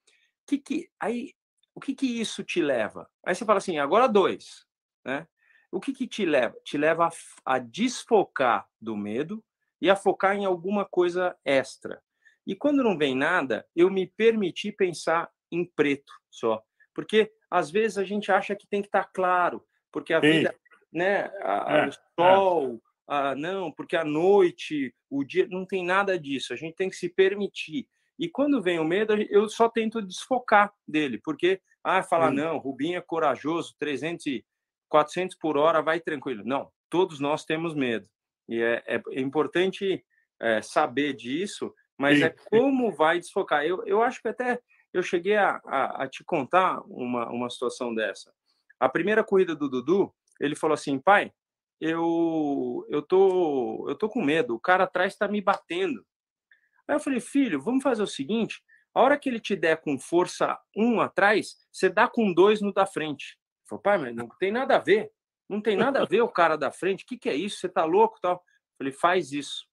[0.46, 1.34] Que que, aí,
[1.74, 3.08] o que, que isso te leva?
[3.24, 4.66] Aí você fala assim, agora dois.
[5.04, 5.26] Né?
[5.70, 6.56] O que, que te leva?
[6.64, 9.42] Te leva a, a desfocar do medo
[9.80, 12.02] e a focar em alguma coisa extra.
[12.46, 16.62] E quando não vem nada, eu me permiti pensar em preto só.
[16.94, 20.30] Porque às vezes a gente acha que tem que estar tá claro, porque a Sim.
[20.30, 20.54] vida,
[20.92, 21.92] né, a, é, o é.
[22.18, 23.14] sol, é.
[23.14, 26.52] a, não, porque a noite, o dia, não tem nada disso.
[26.52, 27.88] A gente tem que se permitir.
[28.18, 32.96] E quando vem o medo, eu só tento desfocar dele, porque ah, falar não, Rubinho
[32.96, 34.42] é corajoso, 300
[34.88, 36.44] 400 por hora, vai tranquilo.
[36.44, 38.06] Não, todos nós temos medo.
[38.46, 40.04] E é, é importante
[40.38, 42.24] é, saber disso, mas Sim.
[42.24, 43.64] é como vai desfocar.
[43.64, 44.60] Eu, eu acho que até
[44.92, 48.30] eu cheguei a, a, a, te contar uma, uma situação dessa.
[48.78, 51.32] A primeira corrida do Dudu, ele falou assim, pai,
[51.80, 56.04] eu eu tô eu tô com medo, o cara atrás está me batendo.
[56.88, 58.62] Aí eu falei, filho, vamos fazer o seguinte,
[58.94, 62.72] a hora que ele te der com força um atrás, você dá com dois no
[62.72, 63.38] da frente.
[63.38, 65.10] Ele falou, pai, mas não tem nada a ver,
[65.48, 67.58] não tem nada a ver o cara da frente, o que, que é isso?
[67.58, 68.34] Você tá louco tal?
[68.34, 68.40] Eu
[68.78, 69.66] falei, faz isso.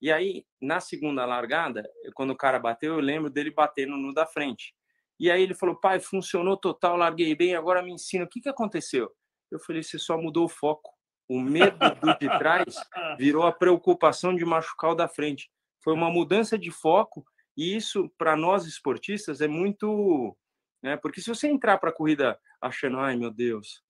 [0.00, 4.26] E aí, na segunda largada, quando o cara bateu, eu lembro dele batendo no da
[4.26, 4.74] frente.
[5.18, 8.48] E aí ele falou, pai, funcionou total, larguei bem, agora me ensina, o que, que
[8.48, 9.10] aconteceu?
[9.50, 10.90] Eu falei, você só mudou o foco.
[11.28, 12.76] O medo do de trás
[13.18, 15.50] virou a preocupação de machucar o da frente.
[15.86, 17.24] Foi uma mudança de foco
[17.56, 20.36] e isso, para nós esportistas, é muito...
[20.82, 20.96] Né?
[20.96, 23.84] Porque se você entrar para a corrida achando, ai meu Deus,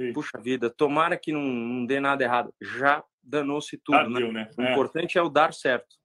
[0.00, 0.12] Sim.
[0.12, 3.98] puxa vida, tomara que não, não dê nada errado, já danou-se tudo.
[3.98, 4.20] Ah, né?
[4.20, 4.48] Deu, né?
[4.56, 4.70] O é.
[4.70, 5.96] importante é o dar certo.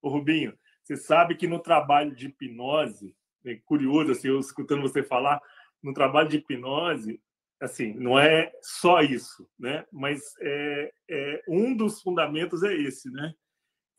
[0.00, 3.14] O Rubinho, você sabe que no trabalho de hipnose,
[3.44, 5.42] é curioso, assim, eu escutando você falar,
[5.82, 7.20] no trabalho de hipnose,
[7.60, 9.84] assim, não é só isso, né?
[9.92, 13.34] Mas é, é, um dos fundamentos é esse, né?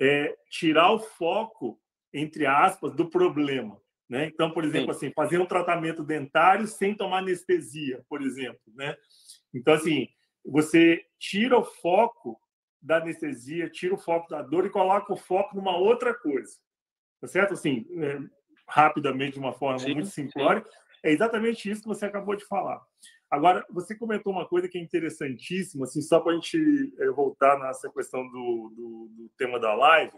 [0.01, 1.79] É tirar o foco,
[2.11, 3.79] entre aspas, do problema.
[4.09, 4.25] Né?
[4.25, 5.05] Então, por exemplo, Sim.
[5.05, 8.59] assim, fazer um tratamento dentário sem tomar anestesia, por exemplo.
[8.75, 8.97] Né?
[9.53, 10.07] Então, assim,
[10.45, 12.37] você tira o foco
[12.81, 16.51] da anestesia, tira o foco da dor e coloca o foco numa outra coisa.
[17.21, 17.53] Tá certo?
[17.53, 18.19] Assim, é,
[18.67, 20.65] rapidamente, de uma forma sim, muito simplória.
[21.03, 22.81] É exatamente isso que você acabou de falar.
[23.31, 27.57] Agora, você comentou uma coisa que é interessantíssima, assim, só para a gente é, voltar
[27.57, 30.11] nessa questão do, do, do tema da live.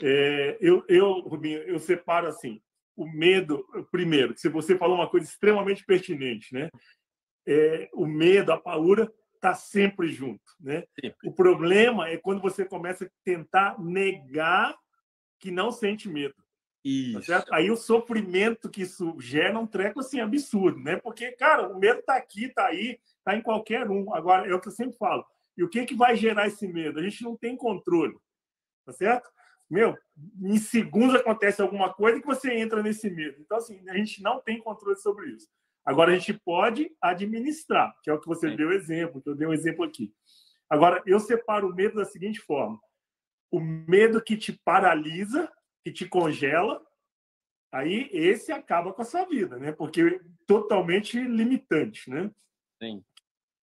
[0.00, 2.62] É, eu, eu, Rubinho, eu separo assim,
[2.94, 6.70] o medo, primeiro, que você falou uma coisa extremamente pertinente, né?
[7.44, 10.84] É, o medo, a paura, está sempre junto, né?
[11.24, 14.76] O problema é quando você começa a tentar negar
[15.40, 16.34] que não sente medo.
[16.86, 17.26] Tá isso.
[17.26, 20.96] Tá Aí o sofrimento que isso gera é um treco assim absurdo, né?
[20.96, 24.14] Porque, cara, o medo está aqui, está aí, está em qualquer um.
[24.14, 25.24] Agora, é o que eu sempre falo.
[25.56, 27.00] E o que, que vai gerar esse medo?
[27.00, 28.16] A gente não tem controle,
[28.84, 29.28] tá certo?
[29.68, 29.96] Meu,
[30.40, 33.38] em segundos acontece alguma coisa que você entra nesse medo.
[33.40, 35.48] Então, assim, a gente não tem controle sobre isso.
[35.84, 38.56] Agora, a gente pode administrar, que é o que você Sim.
[38.56, 40.12] deu exemplo, que eu dei um exemplo aqui.
[40.70, 42.78] Agora, eu separo o medo da seguinte forma:
[43.50, 45.50] o medo que te paralisa
[45.86, 46.84] que te congela,
[47.70, 49.70] aí esse acaba com a sua vida, né?
[49.70, 52.28] Porque é totalmente limitante, né?
[52.82, 53.04] Sim.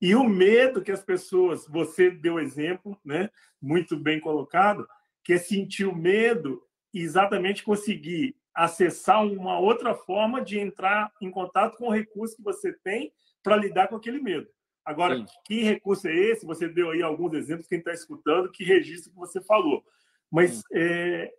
[0.01, 3.29] E o medo que as pessoas, você deu exemplo, né?
[3.61, 4.87] Muito bem colocado,
[5.21, 11.29] que é sentir o medo e exatamente conseguir acessar uma outra forma de entrar em
[11.29, 13.11] contato com o recurso que você tem
[13.43, 14.47] para lidar com aquele medo.
[14.85, 15.25] Agora, Sim.
[15.43, 16.45] que recurso é esse?
[16.45, 19.83] Você deu aí alguns exemplos, quem está escutando, que registro que você falou.
[20.31, 21.29] Mas é,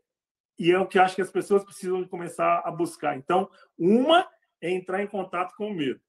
[0.59, 3.17] e é o que acho que as pessoas precisam começar a buscar.
[3.17, 4.29] Então, uma
[4.61, 6.01] é entrar em contato com o medo,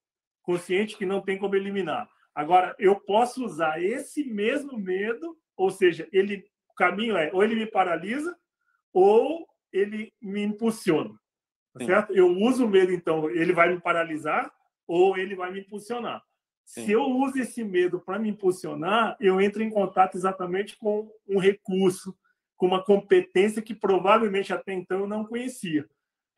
[0.42, 2.08] consciente que não tem como eliminar.
[2.34, 7.54] Agora, eu posso usar esse mesmo medo, ou seja, ele o caminho é ou ele
[7.54, 8.36] me paralisa
[8.92, 11.10] ou ele me impulsiona.
[11.72, 12.14] Tá certo?
[12.14, 14.50] Eu uso o medo, então, ele vai me paralisar
[14.86, 16.22] ou ele vai me impulsionar.
[16.64, 16.84] Sim.
[16.84, 21.38] Se eu uso esse medo para me impulsionar, eu entro em contato exatamente com um
[21.38, 22.16] recurso,
[22.56, 25.86] com uma competência que provavelmente até então eu não conhecia.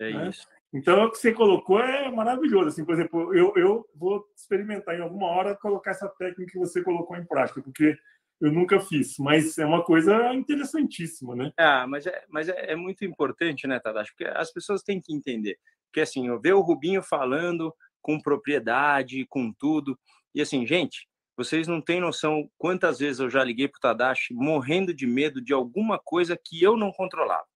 [0.00, 0.28] É né?
[0.28, 0.46] isso.
[0.72, 2.68] Então, o que você colocou é maravilhoso.
[2.68, 6.83] Assim, por exemplo, eu, eu vou experimentar em alguma hora colocar essa técnica que você
[6.83, 7.96] colocou em prática, porque
[8.40, 11.52] eu nunca fiz, mas é uma coisa interessantíssima, né?
[11.59, 14.12] Ah, mas é, mas é, é muito importante, né, Tadashi?
[14.12, 15.59] Porque as pessoas têm que entender.
[15.87, 19.98] Porque, assim, eu ver o Rubinho falando com propriedade, com tudo,
[20.35, 21.08] e assim, gente,
[21.38, 25.40] vocês não têm noção quantas vezes eu já liguei para o Tadashi morrendo de medo
[25.40, 27.46] de alguma coisa que eu não controlava,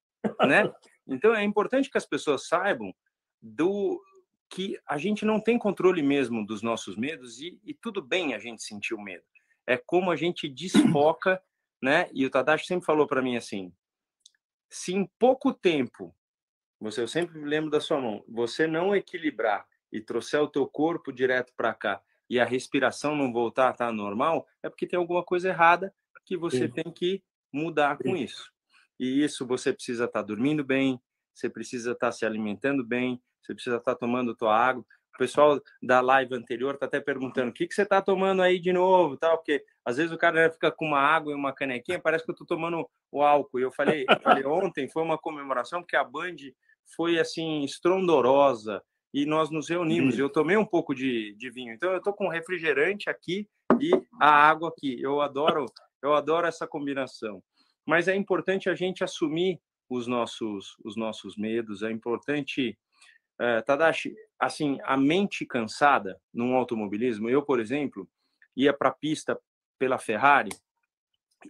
[0.47, 0.73] né?
[1.05, 2.95] Então é importante que as pessoas saibam
[3.43, 4.01] do
[4.49, 8.39] que a gente não tem controle mesmo dos nossos medos e, e tudo bem a
[8.39, 9.25] gente sentir o medo.
[9.67, 11.43] É como a gente desfoca,
[11.83, 12.09] né?
[12.13, 13.73] E o Tadashi sempre falou para mim assim:
[14.71, 16.15] se em pouco tempo,
[16.79, 21.13] você eu sempre lembro da sua mão, você não equilibrar e trouxer o teu corpo
[21.13, 22.01] direto para cá
[22.33, 26.35] e a respiração não voltar a estar normal, é porque tem alguma coisa errada que
[26.35, 26.73] você Sim.
[26.73, 28.05] tem que mudar Sim.
[28.05, 28.51] com isso.
[28.99, 30.99] E isso você precisa estar dormindo bem,
[31.35, 34.83] você precisa estar se alimentando bem, você precisa estar tomando tua água.
[35.15, 38.59] O pessoal da live anterior está até perguntando o que, que você está tomando aí
[38.59, 42.01] de novo, tal, porque às vezes o cara fica com uma água e uma canequinha,
[42.01, 43.61] parece que eu estou tomando o álcool.
[43.61, 46.37] E eu falei, eu falei ontem foi uma comemoração porque a Band
[46.97, 50.19] foi assim estrondorosa, e nós nos reunimos.
[50.19, 53.49] Eu tomei um pouco de, de vinho, então eu estou com refrigerante aqui
[53.81, 55.01] e a água aqui.
[55.01, 55.67] Eu adoro,
[56.03, 57.43] eu adoro essa combinação.
[57.87, 61.83] Mas é importante a gente assumir os nossos, os nossos medos.
[61.83, 62.79] É importante,
[63.41, 67.29] uh, Tadashi, assim, a mente cansada num automobilismo.
[67.29, 68.09] Eu, por exemplo,
[68.57, 69.39] ia para a pista
[69.79, 70.51] pela Ferrari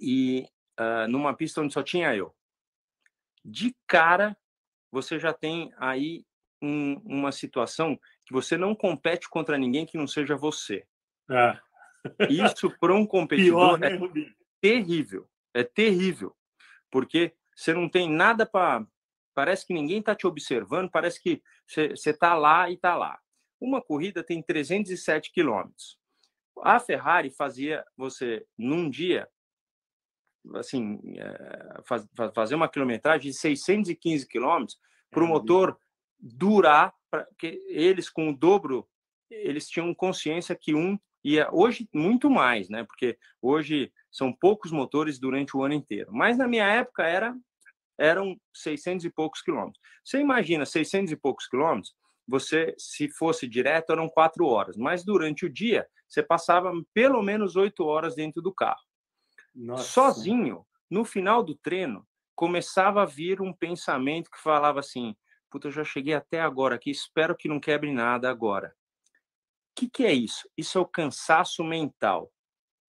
[0.01, 0.47] e
[0.81, 2.35] uh, numa pista onde só tinha eu.
[3.45, 4.37] De cara,
[4.91, 6.25] você já tem aí
[6.63, 10.87] um, uma situação que você não compete contra ninguém que não seja você.
[11.29, 11.61] Ah.
[12.31, 15.29] Isso para um competidor Pior, né, é terrível.
[15.53, 16.37] É terrível.
[16.91, 18.87] Porque você não tem nada para.
[19.35, 23.19] Parece que ninguém está te observando, parece que você está lá e está lá.
[23.61, 25.99] Uma corrida tem 307 quilômetros.
[26.63, 29.27] A Ferrari fazia você, num dia,
[30.57, 34.79] assim, é, faz, fazer uma quilometragem de 615 quilômetros
[35.11, 35.79] para o motor
[36.23, 38.89] durar, porque eles com o dobro,
[39.29, 42.85] eles tinham consciência que um ia hoje muito mais, né?
[42.85, 46.13] Porque hoje são poucos motores durante o ano inteiro.
[46.13, 47.35] Mas na minha época era
[47.99, 49.81] eram 600 e poucos quilômetros.
[50.05, 51.95] Você imagina 600 e poucos quilômetros?
[52.27, 54.77] Você, se fosse direto, eram quatro horas.
[54.77, 58.81] Mas durante o dia, você passava pelo menos oito horas dentro do carro.
[59.55, 59.85] Nossa.
[59.85, 65.15] Sozinho, no final do treino, começava a vir um pensamento que falava assim:
[65.53, 68.75] puta, eu já cheguei até agora aqui, espero que não quebre nada agora.
[69.71, 70.49] O que, que é isso?
[70.57, 72.33] Isso é o cansaço mental.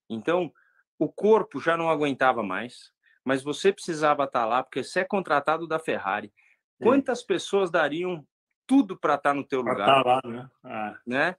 [0.10, 0.52] Então,
[0.98, 2.94] o corpo já não aguentava mais,
[3.26, 6.34] mas você precisava estar lá porque você é contratado da Ferrari.
[6.82, 7.28] Quantas Sim.
[7.28, 8.26] pessoas dariam
[8.66, 9.80] tudo para estar no teu lugar?
[9.80, 10.50] Estar lá, né?
[10.64, 11.00] Ah.
[11.06, 11.36] né?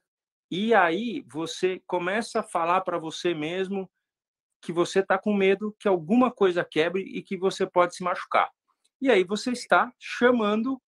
[0.51, 3.89] E aí você começa a falar para você mesmo
[4.61, 8.49] que você está com medo que alguma coisa quebre e que você pode se machucar.
[9.01, 10.81] E aí você está chamando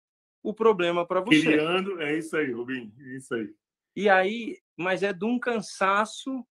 [0.48, 1.42] o problema para você.
[1.42, 3.50] Criando, é isso aí, Rubim, é isso aí.
[3.94, 6.42] E aí, mas é de um cansaço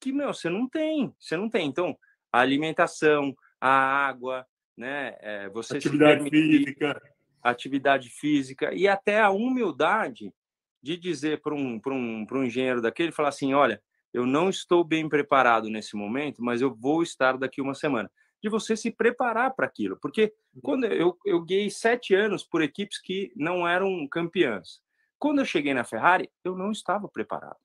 [0.00, 1.66] que, meu, você não tem, você não tem.
[1.66, 1.96] Então,
[2.32, 3.70] a alimentação, a
[4.06, 5.16] água, né?
[5.20, 7.02] É, você atividade física,
[7.42, 10.32] atividade física e até a humildade
[10.80, 15.08] de dizer para um, um, um engenheiro daquele, falar assim, olha, eu não estou bem
[15.08, 18.10] preparado nesse momento, mas eu vou estar daqui uma semana.
[18.42, 22.98] De você se preparar para aquilo, porque quando eu, eu guiei sete anos por equipes
[22.98, 24.82] que não eram campeãs.
[25.18, 27.58] Quando eu cheguei na Ferrari, eu não estava preparado,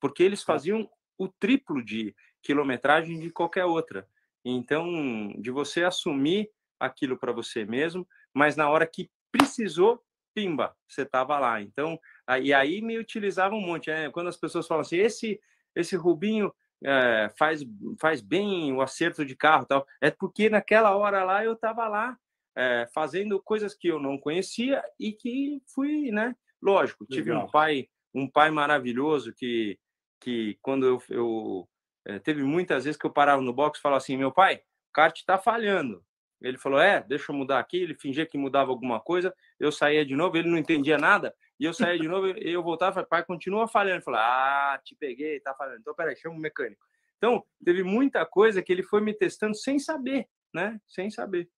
[0.00, 0.54] porque eles tá.
[0.54, 4.08] faziam o triplo de quilometragem de qualquer outra.
[4.44, 10.02] Então, de você assumir aquilo para você mesmo, mas na hora que precisou,
[10.34, 11.60] pimba, você estava lá.
[11.60, 12.00] Então,
[12.42, 13.88] e aí me utilizava um monte.
[13.88, 14.10] Né?
[14.10, 15.40] Quando as pessoas falam assim, esse
[15.74, 16.52] esse Rubinho
[16.84, 17.64] é, faz
[18.00, 22.16] faz bem o acerto de carro, tal, é porque naquela hora lá eu estava lá
[22.56, 26.34] é, fazendo coisas que eu não conhecia e que fui, né?
[26.60, 27.46] Lógico, tive Legal.
[27.46, 29.78] um pai um pai maravilhoso que
[30.20, 31.68] que quando eu, eu
[32.04, 34.92] é, teve muitas vezes que eu parava no box e falava assim, meu pai, o
[34.92, 36.04] kart está falhando.
[36.40, 37.76] Ele falou, é, deixa eu mudar aqui.
[37.76, 39.32] Ele fingia que mudava alguma coisa.
[39.58, 41.34] Eu saía de novo, ele não entendia nada.
[41.60, 44.02] E eu saía de novo, e eu voltava falei, pai, continua falhando.
[44.02, 45.80] Falou, ah, te peguei, tá falhando.
[45.80, 46.84] Então, peraí, chama o mecânico.
[47.18, 50.80] Então, teve muita coisa que ele foi me testando sem saber, né?
[50.88, 51.48] Sem saber.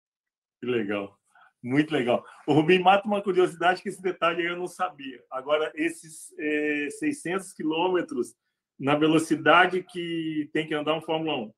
[0.60, 1.18] Que legal.
[1.62, 2.22] Muito legal.
[2.46, 5.24] O Rubim mata uma curiosidade que esse detalhe eu não sabia.
[5.30, 8.34] Agora, esses é, 600 quilômetros
[8.78, 11.54] na velocidade que tem que andar um Fórmula 1.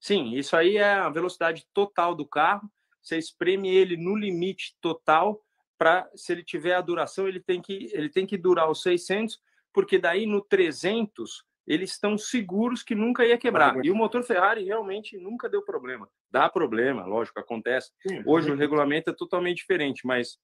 [0.00, 2.70] Sim, isso aí é a velocidade total do carro.
[3.02, 5.44] Você espreme ele no limite total
[5.78, 9.40] para se ele tiver a duração, ele tem que ele tem que durar os 600,
[9.72, 13.84] porque daí no 300 eles estão seguros que nunca ia quebrar.
[13.84, 16.08] E o motor Ferrari realmente nunca deu problema.
[16.30, 17.92] Dá problema, lógico, acontece.
[18.24, 20.38] Hoje o regulamento é totalmente diferente, mas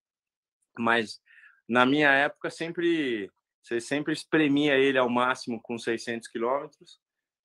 [0.78, 1.20] mas
[1.68, 3.30] na minha época sempre
[3.62, 7.00] você sempre espremia ele ao máximo com 600 quilômetros.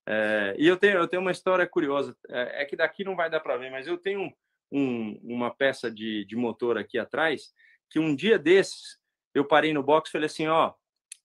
[0.06, 2.15] É, e eu tenho, eu tenho uma história curiosa.
[2.28, 4.32] É, é que daqui não vai dar para ver, mas eu tenho
[4.71, 7.54] um, uma peça de, de motor aqui atrás
[7.89, 8.97] que um dia desses
[9.34, 10.73] eu parei no box e falei assim, ó,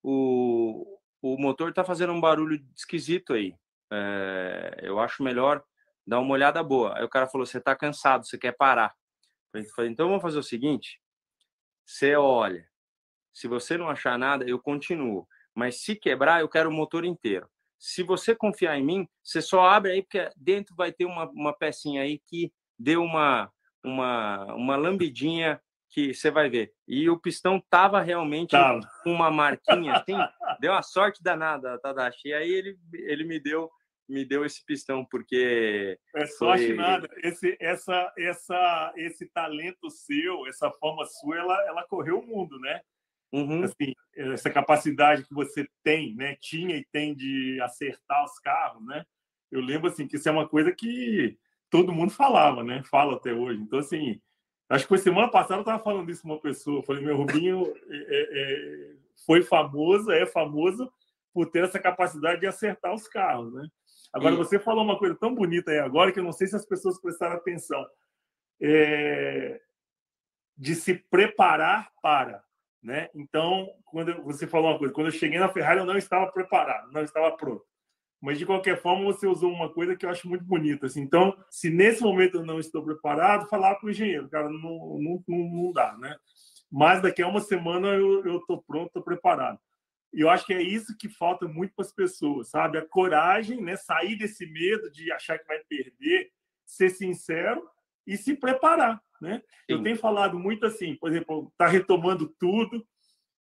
[0.03, 3.55] o, o motor tá fazendo um barulho esquisito aí.
[3.92, 5.62] É, eu acho melhor
[6.07, 6.96] dar uma olhada boa.
[6.96, 8.94] Aí o cara falou, você tá cansado, você quer parar.
[9.53, 11.00] Eu falei, então vamos fazer o seguinte,
[11.87, 12.68] você olha,
[13.33, 15.29] se você não achar nada, eu continuo.
[15.55, 17.48] Mas se quebrar, eu quero o motor inteiro.
[17.79, 21.53] Se você confiar em mim, você só abre aí, porque dentro vai ter uma, uma
[21.53, 23.53] pecinha aí que deu uma,
[23.85, 25.61] uma, uma lambidinha
[25.95, 26.73] que você vai ver.
[26.89, 28.81] E o pistão tava realmente tava.
[29.07, 30.17] uma marquinha assim,
[30.61, 32.29] deu uma sorte danada, Tadashi.
[32.29, 33.71] E aí ele, ele me deu
[34.07, 36.75] me deu esse pistão porque é sorte foi...
[36.75, 37.09] nada.
[37.23, 42.81] Esse essa essa esse talento seu, essa forma sua, ela ela correu o mundo, né?
[43.33, 43.63] Uhum.
[43.63, 46.37] Assim, essa capacidade que você tem, né?
[46.41, 49.05] Tinha e tem de acertar os carros, né?
[49.51, 51.39] Eu lembro assim que isso é uma coisa que
[51.71, 52.83] todo mundo falava, né?
[52.91, 53.61] Fala até hoje.
[53.63, 54.21] Então assim,
[54.68, 56.79] Acho que foi semana passada eu estava falando isso com uma pessoa.
[56.79, 58.96] Eu falei, meu Rubinho é, é, é,
[59.27, 60.90] foi famoso, é famoso
[61.33, 63.68] por ter essa capacidade de acertar os carros, né?
[64.12, 66.64] Agora, você falou uma coisa tão bonita aí agora que eu não sei se as
[66.64, 67.85] pessoas prestaram atenção.
[68.62, 69.61] É...
[70.57, 72.42] De se preparar para,
[72.81, 73.11] né?
[73.12, 76.92] Então, quando você falou uma coisa, quando eu cheguei na Ferrari eu não estava preparado,
[76.92, 77.64] não estava pronto.
[78.25, 80.87] Mas, de qualquer forma, você usou uma coisa que eu acho muito bonita.
[80.87, 81.03] Assim.
[81.03, 85.23] Então, se nesse momento eu não estou preparado, falar para o engenheiro, cara, não, não,
[85.29, 86.17] não, dá, né?
[86.73, 89.59] Mas daqui a uma semana eu estou pronto, estou preparado.
[90.11, 92.79] E eu acho que é isso que falta muito para as pessoas, sabe?
[92.79, 93.77] A coragem, né?
[93.77, 96.31] Sair desse medo de achar que vai perder,
[96.65, 97.69] ser sincero
[98.07, 99.40] e se preparar, né?
[99.40, 99.44] Sim.
[99.69, 102.87] Eu tenho falado muito assim, por exemplo, está retomando tudo,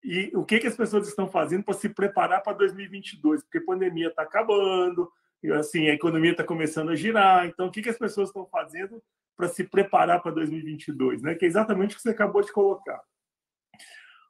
[0.06, 3.42] e o que, que as pessoas estão fazendo para se preparar para 2022?
[3.44, 5.12] Porque a pandemia está acabando,
[5.58, 7.48] assim, a economia está começando a girar.
[7.48, 9.02] Então, o que, que as pessoas estão fazendo
[9.36, 11.24] para se preparar para 2022?
[11.24, 11.34] Né?
[11.34, 13.02] Que é exatamente o que você acabou de colocar.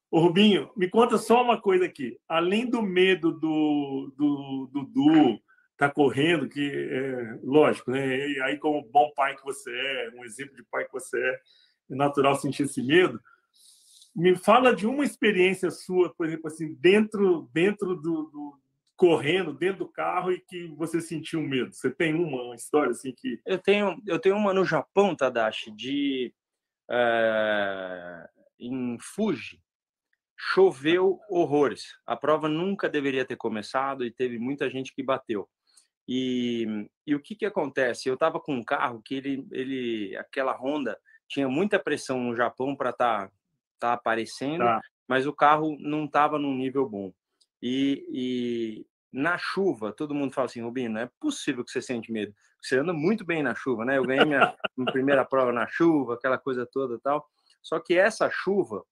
[0.10, 2.18] Ô, Rubinho, me conta só uma coisa aqui.
[2.26, 5.42] Além do medo do Dudu do, do,
[5.76, 8.30] tá correndo, que é lógico, né?
[8.30, 11.40] E aí, como bom pai que você é, um exemplo de pai que você é,
[11.92, 13.20] é natural sentir esse medo.
[14.16, 18.60] Me fala de uma experiência sua, por exemplo, assim, dentro, dentro do, do
[18.96, 21.74] correndo dentro do carro e que você sentiu medo?
[21.74, 23.40] Você tem uma, uma história assim que.
[23.46, 26.34] Eu tenho, eu tenho uma no Japão, Tadashi, de.
[26.90, 29.62] É, em Fuji.
[30.38, 31.96] Choveu horrores.
[32.06, 35.50] A prova nunca deveria ter começado e teve muita gente que bateu.
[36.08, 38.08] E, e o que, que acontece?
[38.08, 42.76] Eu estava com um carro que ele, ele, aquela Honda tinha muita pressão no Japão
[42.76, 43.34] para estar tá,
[43.80, 44.82] tá aparecendo, tá.
[45.08, 47.14] mas o carro não estava num nível bom.
[47.62, 52.12] E, e, na chuva, todo mundo fala assim, Rubinho, não é possível que você sente
[52.12, 52.36] medo.
[52.62, 53.98] Você anda muito bem na chuva, né?
[53.98, 57.28] Eu ganhei minha, minha primeira prova na chuva, aquela coisa toda tal.
[57.62, 58.84] Só que essa chuva,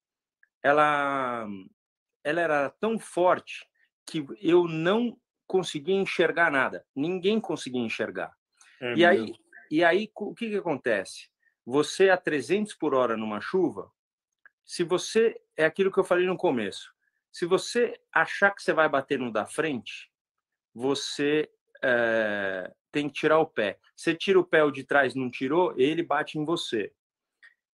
[0.64, 1.46] ela,
[2.24, 3.68] ela era tão forte
[4.06, 6.86] que eu não conseguia enxergar nada.
[6.96, 8.34] Ninguém conseguia enxergar.
[8.82, 9.34] É e, aí,
[9.70, 11.30] e aí, o que, que acontece?
[11.66, 13.92] Você a 300 por hora numa chuva,
[14.66, 15.40] se você.
[15.56, 16.92] É aquilo que eu falei no começo.
[17.32, 20.12] Se você achar que você vai bater no da frente,
[20.74, 21.50] você
[21.84, 23.80] é, tem que tirar o pé.
[23.96, 26.92] Você tira o pé o de trás não tirou, ele bate em você.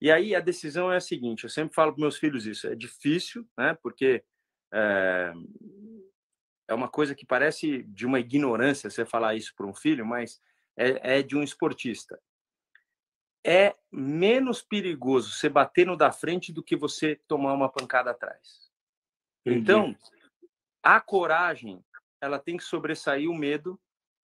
[0.01, 2.67] E aí a decisão é a seguinte: eu sempre falo para meus filhos isso.
[2.67, 3.77] É difícil, né?
[3.81, 4.23] Porque
[4.73, 5.33] é,
[6.69, 10.39] é uma coisa que parece de uma ignorância você falar isso para um filho, mas
[10.77, 12.19] é, é, de um esportista.
[13.45, 18.69] É menos perigoso você bater no da frente do que você tomar uma pancada atrás.
[19.45, 19.61] Entendi.
[19.61, 19.95] Então,
[20.83, 21.83] a coragem
[22.21, 23.79] ela tem que sobressair o medo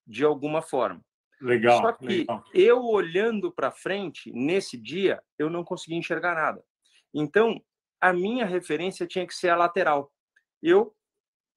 [0.06, 1.02] de alguma forma.
[1.40, 1.80] Legal.
[1.80, 2.44] Só que legal.
[2.54, 6.64] eu olhando para frente nesse dia, eu não conseguia enxergar nada.
[7.12, 7.60] Então,
[8.00, 10.12] a minha referência tinha que ser a lateral.
[10.62, 10.94] Eu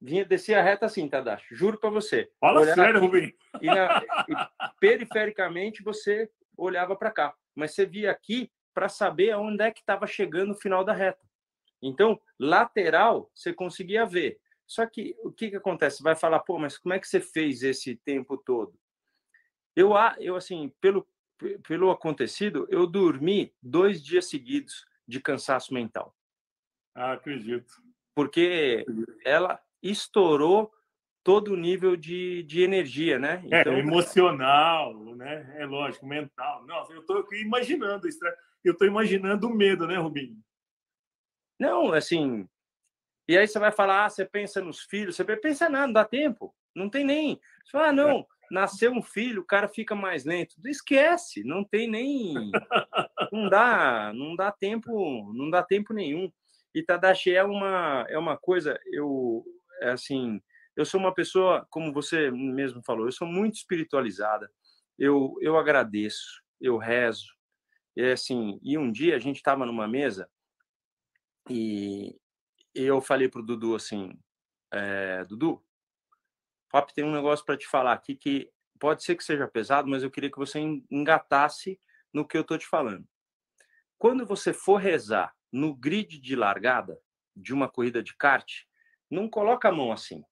[0.02, 2.32] vinha descer a reta assim, Tadashi, juro para você.
[2.40, 3.34] Fala sério, Rubinho.
[3.62, 4.34] E, na, e
[4.80, 10.08] perifericamente você olhava para cá, mas você via aqui para saber aonde é que estava
[10.08, 11.28] chegando o final da reta.
[11.82, 14.40] Então, lateral você conseguia ver.
[14.66, 16.02] Só que o que, que acontece?
[16.02, 18.78] Vai falar, pô, mas como é que você fez esse tempo todo?
[19.76, 21.08] Eu, eu assim, pelo,
[21.68, 26.16] pelo acontecido, eu dormi dois dias seguidos de cansaço mental.
[26.94, 27.74] Ah, acredito.
[28.14, 28.86] Porque
[29.26, 30.72] ela, estourou
[31.24, 33.44] todo o nível de, de energia, né?
[33.52, 35.56] É, então, é, emocional, né?
[35.58, 36.66] É lógico, mental.
[36.66, 38.24] Nossa, eu estou imaginando isso.
[38.24, 38.32] Né?
[38.64, 40.38] Eu estou imaginando o medo, né, Rubinho?
[41.60, 42.48] Não, assim.
[43.28, 46.06] E aí você vai falar, ah, você pensa nos filhos, você pensa nada, não dá
[46.06, 46.56] tempo.
[46.76, 47.40] Não tem nem.
[47.64, 50.56] Você fala, ah, não, nasceu um filho, o cara fica mais lento.
[50.66, 52.34] Esquece, não tem nem.
[53.32, 56.32] não dá, não dá tempo, não dá tempo nenhum.
[56.74, 59.44] E Tadashi é uma, é uma coisa, eu
[59.82, 60.42] é assim,
[60.80, 64.50] eu sou uma pessoa, como você mesmo falou, eu sou muito espiritualizada.
[64.98, 67.36] Eu, eu agradeço, eu rezo.
[67.98, 70.30] É assim, e um dia a gente estava numa mesa
[71.50, 72.18] e
[72.74, 74.18] eu falei pro Dudu assim,
[74.72, 75.62] é, Dudu,
[76.70, 78.50] Pop, tem um negócio para te falar aqui que
[78.80, 81.78] pode ser que seja pesado, mas eu queria que você engatasse
[82.14, 83.06] no que eu tô te falando.
[83.98, 86.98] Quando você for rezar no grid de largada
[87.36, 88.50] de uma corrida de kart,
[89.12, 90.24] não coloca a mão assim.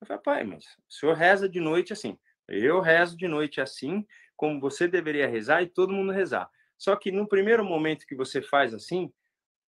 [0.00, 2.18] Eu falei, pai, mas o senhor reza de noite assim.
[2.48, 6.48] Eu rezo de noite assim, como você deveria rezar e todo mundo rezar.
[6.78, 9.12] Só que no primeiro momento que você faz assim,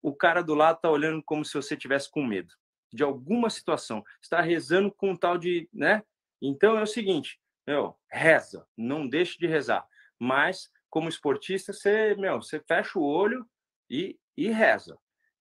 [0.02, 2.54] o cara do lado está olhando como se você tivesse com medo
[2.92, 4.04] de alguma situação.
[4.22, 6.02] Está rezando com um tal de, né?
[6.40, 9.86] Então é o seguinte, meu, reza, não deixe de rezar.
[10.18, 13.46] Mas como esportista, você, meu, você fecha o olho
[13.90, 14.98] e, e reza.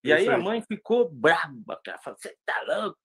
[0.07, 2.99] E aí a mãe ficou braba, ela falou, você tá louco?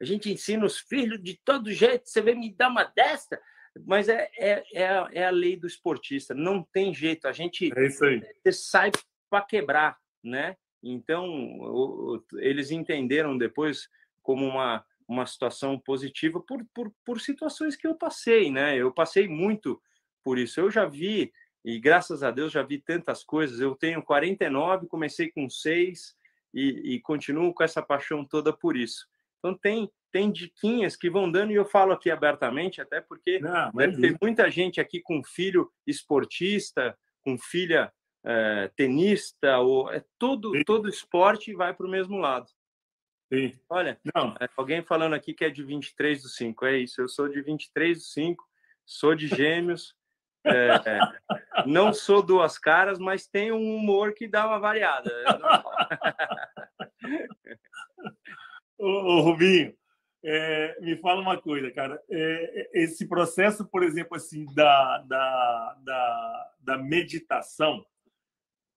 [0.00, 3.40] A gente ensina os filhos de todo jeito, você vem me dar uma desta?
[3.86, 7.70] Mas é, é, é, a, é a lei do esportista, não tem jeito, a gente
[7.72, 7.72] é
[8.06, 8.52] aí.
[8.52, 8.90] Sai
[9.28, 10.56] para quebrar, né?
[10.82, 13.88] Então, eles entenderam depois
[14.22, 18.76] como uma, uma situação positiva por, por, por situações que eu passei, né?
[18.76, 19.80] Eu passei muito
[20.24, 20.60] por isso.
[20.60, 21.32] Eu já vi,
[21.64, 23.60] e graças a Deus já vi tantas coisas.
[23.60, 26.16] Eu tenho 49, comecei com 6,
[26.52, 29.06] e, e continuo com essa paixão toda por isso.
[29.38, 33.70] Então tem tem diquinhas que vão dando e eu falo aqui abertamente, até porque Não,
[33.70, 37.92] deve ter muita gente aqui com filho esportista, com filha
[38.24, 40.64] é, tenista, ou é todo Sim.
[40.64, 42.50] todo esporte vai para o mesmo lado.
[43.32, 43.52] Sim.
[43.68, 44.34] Olha, Não.
[44.40, 47.40] É, alguém falando aqui que é de 23 do 5, é isso, eu sou de
[47.40, 48.44] 23 do 5,
[48.84, 49.94] sou de gêmeos,
[50.44, 50.98] é,
[51.66, 55.10] não sou duas caras, mas tenho um humor que dá uma variada.
[58.78, 59.74] ô, ô, Rubinho,
[60.24, 62.02] é, me fala uma coisa, cara.
[62.10, 67.84] É, esse processo, por exemplo, assim, da, da, da, da meditação,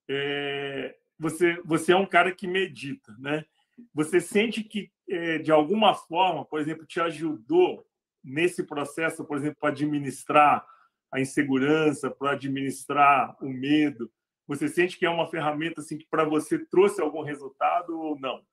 [0.09, 3.45] é, você, você é um cara que medita, né?
[3.93, 7.87] Você sente que, é, de alguma forma, por exemplo, te ajudou
[8.23, 10.65] nesse processo, por exemplo, para administrar
[11.13, 14.11] a insegurança, para administrar o medo?
[14.47, 18.43] Você sente que é uma ferramenta assim que para você trouxe algum resultado ou não?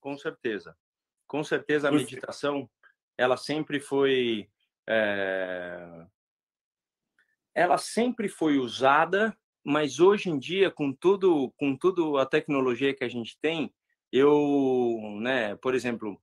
[0.00, 0.76] Com certeza,
[1.26, 1.98] com certeza a você...
[1.98, 2.68] meditação
[3.16, 4.48] ela sempre foi
[4.88, 6.06] é...
[7.54, 13.04] ela sempre foi usada, mas hoje em dia com tudo com tudo a tecnologia que
[13.04, 13.72] a gente tem,
[14.10, 16.20] eu, né, por exemplo,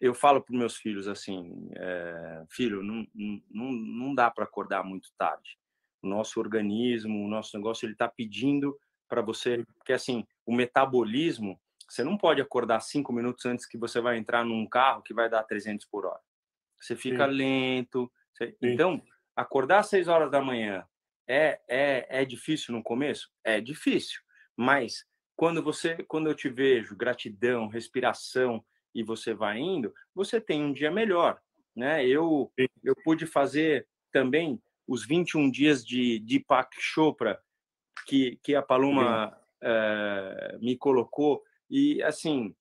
[0.00, 3.06] eu falo para meus filhos assim, é, filho, não,
[3.50, 5.58] não, não dá para acordar muito tarde.
[6.02, 8.78] O nosso organismo, o nosso negócio, ele está pedindo
[9.08, 14.00] para você, porque assim, o metabolismo, você não pode acordar cinco minutos antes que você
[14.00, 16.20] vai entrar num carro que vai dar 300 por hora.
[16.80, 17.34] Você fica Sim.
[17.34, 18.12] lento.
[18.32, 18.56] Você...
[18.62, 19.02] Então,
[19.34, 20.86] acordar às seis horas da manhã
[21.26, 23.30] é, é, é difícil no começo?
[23.42, 24.20] É difícil.
[24.56, 28.64] Mas quando você, quando eu te vejo, gratidão, respiração,
[28.98, 31.40] e você vai indo, você tem um dia melhor,
[31.74, 32.04] né?
[32.04, 37.40] Eu eu pude fazer também os 21 dias de Deepak Chopra
[38.06, 42.52] que que a Paloma uh, me colocou e assim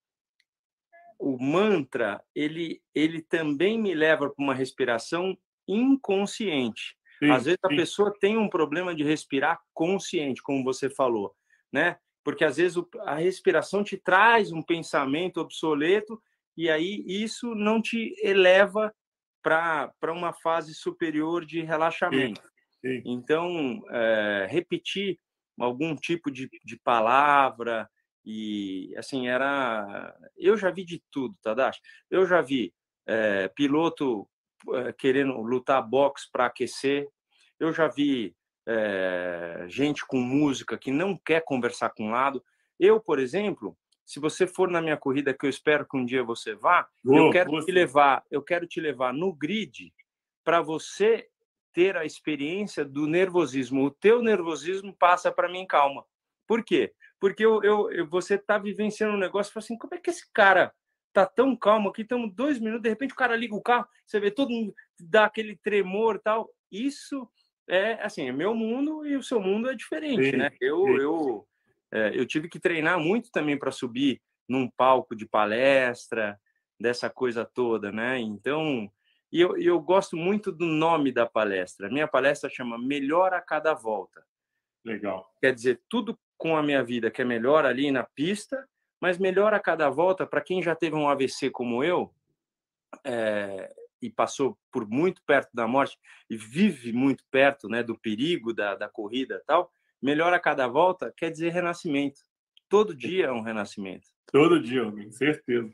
[1.18, 5.36] o mantra ele ele também me leva para uma respiração
[5.68, 6.96] inconsciente.
[7.18, 7.74] Sim, Às vezes sim.
[7.74, 11.36] a pessoa tem um problema de respirar consciente, como você falou,
[11.74, 11.98] né?
[12.28, 16.22] Porque às vezes a respiração te traz um pensamento obsoleto
[16.58, 18.94] e aí isso não te eleva
[19.42, 22.42] para uma fase superior de relaxamento.
[22.82, 23.04] Sim, sim.
[23.06, 25.18] Então, é, repetir
[25.58, 27.90] algum tipo de, de palavra
[28.26, 31.80] e assim era eu já vi de tudo Tadashi
[32.12, 32.74] eu já vi
[33.08, 34.28] é, piloto
[34.74, 37.08] é, querendo lutar boxe para aquecer
[37.58, 38.36] eu já vi
[38.68, 42.44] é, gente com música que não quer conversar com o lado
[42.80, 46.24] eu por exemplo se você for na minha corrida, que eu espero que um dia
[46.24, 49.94] você vá, vou, eu quero te levar, eu quero te levar no grid
[50.46, 51.28] para você
[51.74, 53.84] ter a experiência do nervosismo.
[53.84, 56.06] O teu nervosismo passa para mim calma.
[56.48, 56.94] Por quê?
[57.20, 60.10] Porque eu, eu, eu você está vivenciando um negócio e fala assim, como é que
[60.10, 60.74] esse cara
[61.12, 64.22] tá tão calmo aqui, estamos dois minutos, de repente o cara liga o carro, você
[64.22, 66.50] vê todo mundo dá aquele tremor tal.
[66.72, 67.30] Isso
[67.68, 70.52] é assim, é meu mundo e o seu mundo é diferente, sim, né?
[70.60, 70.98] Eu, sim.
[71.00, 71.48] eu
[71.92, 76.40] é, eu tive que treinar muito também para subir num palco de palestra,
[76.80, 78.20] dessa coisa toda, né?
[78.20, 78.90] Então,
[79.32, 81.90] e eu, eu gosto muito do nome da palestra.
[81.90, 84.24] Minha palestra chama Melhor a Cada Volta.
[84.86, 85.30] Legal.
[85.42, 88.68] Quer dizer, tudo com a minha vida que é melhor ali na pista,
[89.02, 92.14] mas melhor a cada volta para quem já teve um AVC como eu
[93.04, 95.98] é, e passou por muito perto da morte
[96.30, 99.72] e vive muito perto, né, do perigo da, da corrida tal
[100.02, 102.20] melhor a cada volta quer dizer renascimento.
[102.70, 104.08] Todo dia é um renascimento.
[104.32, 105.72] Todo dia, com certeza.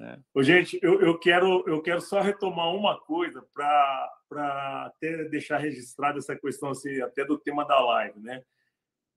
[0.00, 0.18] É.
[0.32, 6.18] Ô, gente, eu, eu, quero, eu quero só retomar uma coisa para até deixar registrada
[6.18, 8.42] essa questão assim, até do tema da live, né?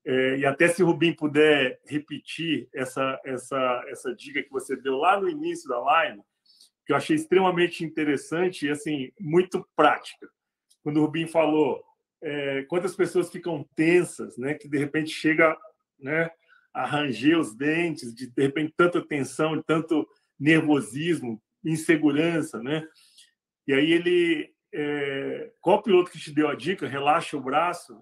[0.03, 4.97] É, e até se o Rubim puder repetir essa, essa, essa dica que você deu
[4.97, 6.21] lá no início da live,
[6.86, 10.29] que eu achei extremamente interessante e assim muito prática.
[10.83, 11.83] Quando o Rubim falou
[12.21, 14.53] é, quantas pessoas ficam tensas, né?
[14.53, 15.57] Que de repente chega,
[15.99, 16.29] né?
[16.73, 17.03] A
[17.39, 20.07] os dentes, de, de repente tanta tensão, tanto
[20.39, 22.86] nervosismo, insegurança, né?
[23.67, 25.51] E aí ele, é...
[25.61, 26.88] qual piloto que te deu a dica?
[26.88, 27.95] Relaxa o braço.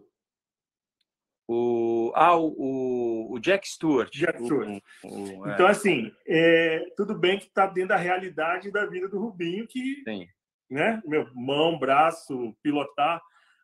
[1.47, 4.09] O ah, o, o Jack Stewart.
[4.11, 4.81] Jack Stewart.
[5.03, 5.53] O, o, é.
[5.53, 10.03] Então assim, é, tudo bem que está dentro da realidade da vida do Rubinho que,
[10.07, 10.27] Sim.
[10.69, 11.01] né?
[11.05, 13.21] Meu mão, braço, pilotar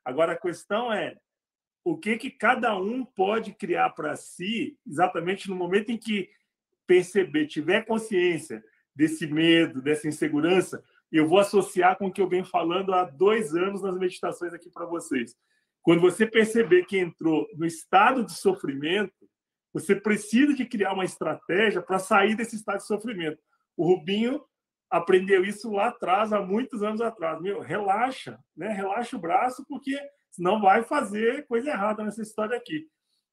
[0.09, 1.15] Agora, a questão é
[1.83, 6.29] o que, que cada um pode criar para si, exatamente no momento em que
[6.87, 8.63] perceber, tiver consciência
[8.95, 13.53] desse medo, dessa insegurança, eu vou associar com o que eu venho falando há dois
[13.53, 15.35] anos nas meditações aqui para vocês.
[15.81, 19.13] Quando você perceber que entrou no estado de sofrimento,
[19.73, 23.39] você precisa de criar uma estratégia para sair desse estado de sofrimento.
[23.77, 24.41] O Rubinho
[24.89, 27.39] aprendeu isso lá atrás, há muitos anos atrás.
[27.41, 28.69] Meu, relaxa, né?
[28.69, 29.97] Relaxa o braço, porque
[30.31, 32.87] senão vai fazer coisa errada nessa história aqui.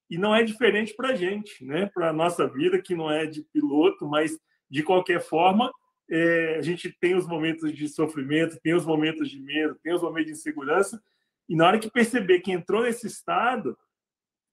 [0.09, 1.91] E não é diferente para a gente, né?
[1.93, 4.39] Para a nossa vida, que não é de piloto, mas
[4.71, 5.73] de qualquer forma,
[6.11, 10.03] é, a gente tem os momentos de sofrimento, tem os momentos de medo, tem os
[10.03, 11.03] momentos de insegurança.
[11.49, 13.77] E na hora que perceber que entrou nesse estado,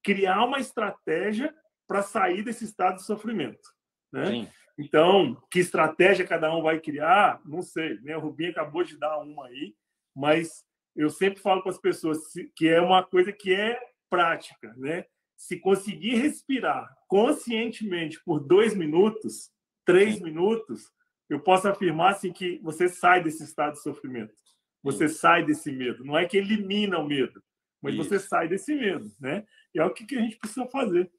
[0.03, 1.53] criar uma estratégia
[1.87, 3.69] para sair desse estado de sofrimento.
[4.11, 4.25] Né?
[4.25, 4.47] Sim.
[4.77, 7.99] Então, que estratégia cada um vai criar, não sei.
[8.01, 8.15] Né?
[8.17, 9.75] O Rubinho acabou de dar uma aí,
[10.15, 10.63] mas
[10.95, 12.19] eu sempre falo para as pessoas
[12.55, 13.79] que é uma coisa que é
[14.09, 14.73] prática.
[14.77, 15.05] Né?
[15.37, 19.51] Se conseguir respirar conscientemente por dois minutos,
[19.85, 20.91] três minutos,
[21.29, 24.33] eu posso afirmar assim, que você sai desse estado de sofrimento.
[24.83, 25.15] Você Sim.
[25.15, 26.03] sai desse medo.
[26.03, 27.41] Não é que elimina o medo,
[27.81, 28.03] mas Isso.
[28.03, 29.45] você sai desse medo, né?
[29.73, 31.09] E é o que, que a gente precisa fazer.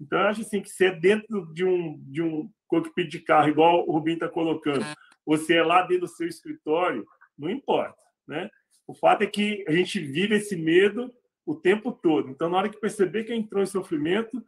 [0.00, 3.48] Então, eu acho assim que se é dentro de um, de um cockpit de carro,
[3.48, 4.84] igual o Rubinho está colocando,
[5.24, 7.06] ou se é lá dentro do seu escritório,
[7.38, 7.96] não importa,
[8.26, 8.50] né?
[8.86, 11.12] O fato é que a gente vive esse medo
[11.46, 12.28] o tempo todo.
[12.28, 14.44] Então, na hora que perceber que entrou em sofrimento,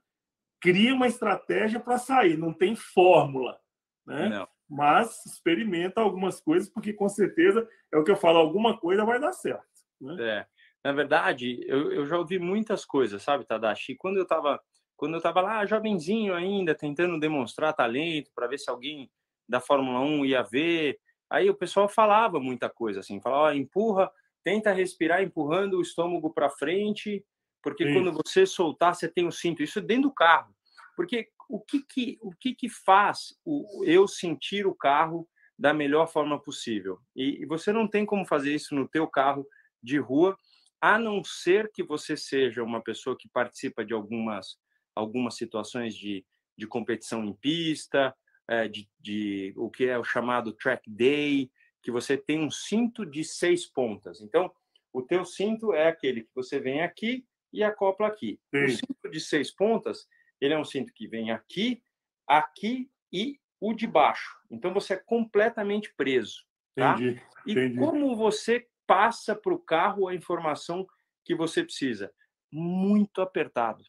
[0.60, 2.36] cria uma estratégia para sair.
[2.36, 3.58] Não tem fórmula,
[4.06, 4.28] né?
[4.28, 4.48] Não.
[4.68, 9.20] Mas experimenta algumas coisas, porque com certeza é o que eu falo, alguma coisa vai
[9.20, 9.64] dar certo.
[10.00, 10.16] Né?
[10.20, 10.46] É.
[10.84, 13.94] Na verdade, eu, eu já ouvi muitas coisas, sabe, Tadashi?
[13.96, 14.60] Quando eu estava
[14.96, 19.10] quando eu estava lá, jovenzinho ainda, tentando demonstrar talento para ver se alguém
[19.48, 20.98] da Fórmula 1 ia ver,
[21.30, 24.10] aí o pessoal falava muita coisa assim, falava, empurra,
[24.42, 27.24] tenta respirar empurrando o estômago para frente,
[27.62, 27.94] porque Sim.
[27.94, 29.62] quando você soltar, você tem o cinto.
[29.62, 30.54] Isso dentro do carro.
[30.96, 35.28] Porque o que que, o que, que faz o, eu sentir o carro
[35.58, 36.98] da melhor forma possível?
[37.14, 39.46] E, e você não tem como fazer isso no teu carro
[39.82, 40.36] de rua,
[40.80, 44.58] a não ser que você seja uma pessoa que participa de algumas,
[44.94, 46.24] algumas situações de,
[46.56, 48.14] de competição em pista,
[48.48, 51.50] é, de, de o que é o chamado track day,
[51.82, 54.20] que você tem um cinto de seis pontas.
[54.20, 54.52] Então,
[54.92, 58.40] o teu cinto é aquele que você vem aqui e acopla aqui.
[58.54, 58.64] Sim.
[58.64, 60.06] O cinto de seis pontas,
[60.40, 61.82] ele é um cinto que vem aqui,
[62.26, 64.36] aqui e o de baixo.
[64.50, 66.44] Então, você é completamente preso.
[66.74, 66.94] Tá?
[66.94, 67.22] Entendi.
[67.46, 67.78] E Entendi.
[67.78, 70.86] como você passa para o carro a informação
[71.24, 72.12] que você precisa?
[72.52, 73.84] Muito apertado.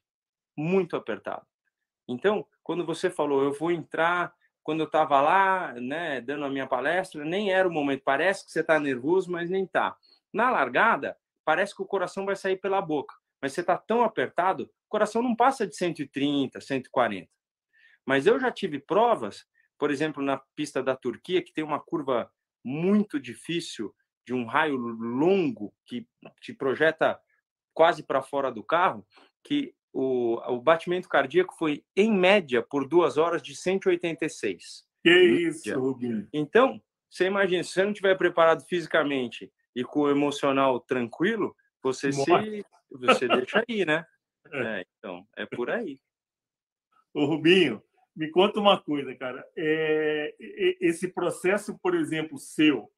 [0.55, 1.45] Muito apertado.
[2.07, 4.33] Então, quando você falou, eu vou entrar
[4.63, 8.03] quando eu estava lá, né, dando a minha palestra, nem era o momento.
[8.03, 9.95] Parece que você está nervoso, mas nem tá.
[10.33, 14.63] Na largada, parece que o coração vai sair pela boca, mas você está tão apertado,
[14.63, 17.29] o coração não passa de 130, 140.
[18.05, 19.45] Mas eu já tive provas,
[19.77, 22.31] por exemplo, na pista da Turquia, que tem uma curva
[22.63, 23.93] muito difícil,
[24.25, 26.05] de um raio longo que
[26.41, 27.19] te projeta
[27.73, 29.05] quase para fora do carro,
[29.43, 34.85] que o, o batimento cardíaco foi, em média, por duas horas de 186.
[35.01, 36.27] Que isso, Rubinho.
[36.33, 41.55] Então, você imagina, se você não estiver preparado fisicamente e com o emocional tranquilo,
[41.87, 44.05] você se você deixa aí, né?
[44.49, 44.79] É.
[44.79, 45.99] É, então, é por aí.
[47.13, 47.83] Ô, Rubinho,
[48.15, 49.45] me conta uma coisa, cara.
[49.57, 50.33] É,
[50.79, 52.89] esse processo, por exemplo, seu,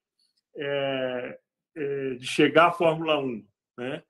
[0.56, 1.40] é,
[1.76, 3.44] é, de chegar à Fórmula 1,
[3.80, 4.04] né?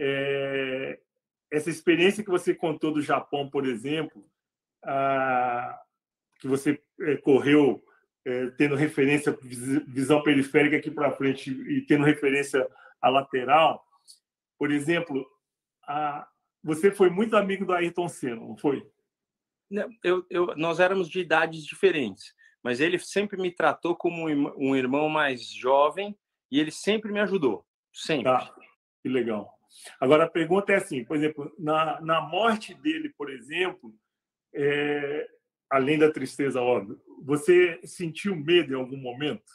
[0.00, 0.98] É,
[1.50, 4.26] essa experiência que você contou do Japão, por exemplo,
[4.82, 5.78] ah,
[6.40, 7.84] que você é, correu
[8.58, 12.66] tendo referência visão periférica aqui para frente e tendo referência
[13.00, 13.87] à lateral,
[14.58, 15.26] por exemplo,
[15.86, 16.28] ah,
[16.62, 18.86] você foi muito amigo do Ayrton Senna, não foi?
[20.02, 25.08] Eu, eu, nós éramos de idades diferentes, mas ele sempre me tratou como um irmão
[25.08, 26.18] mais jovem
[26.50, 28.24] e ele sempre me ajudou, sempre.
[28.24, 28.54] Tá.
[29.02, 29.48] Que legal.
[30.00, 33.94] Agora, a pergunta é assim, por exemplo, na, na morte dele, por exemplo,
[34.54, 35.28] é,
[35.70, 39.52] além da tristeza, óbvio, você sentiu medo em algum momento?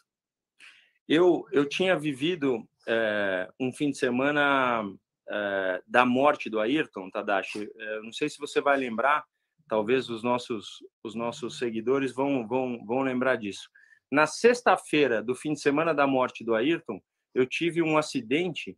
[1.07, 4.83] Eu, eu tinha vivido é, um fim de semana
[5.29, 7.69] é, da morte do Ayrton, Tadashi.
[7.77, 9.23] É, não sei se você vai lembrar,
[9.67, 13.69] talvez os nossos, os nossos seguidores vão, vão, vão lembrar disso.
[14.11, 17.01] Na sexta-feira do fim de semana da morte do Ayrton,
[17.33, 18.77] eu tive um acidente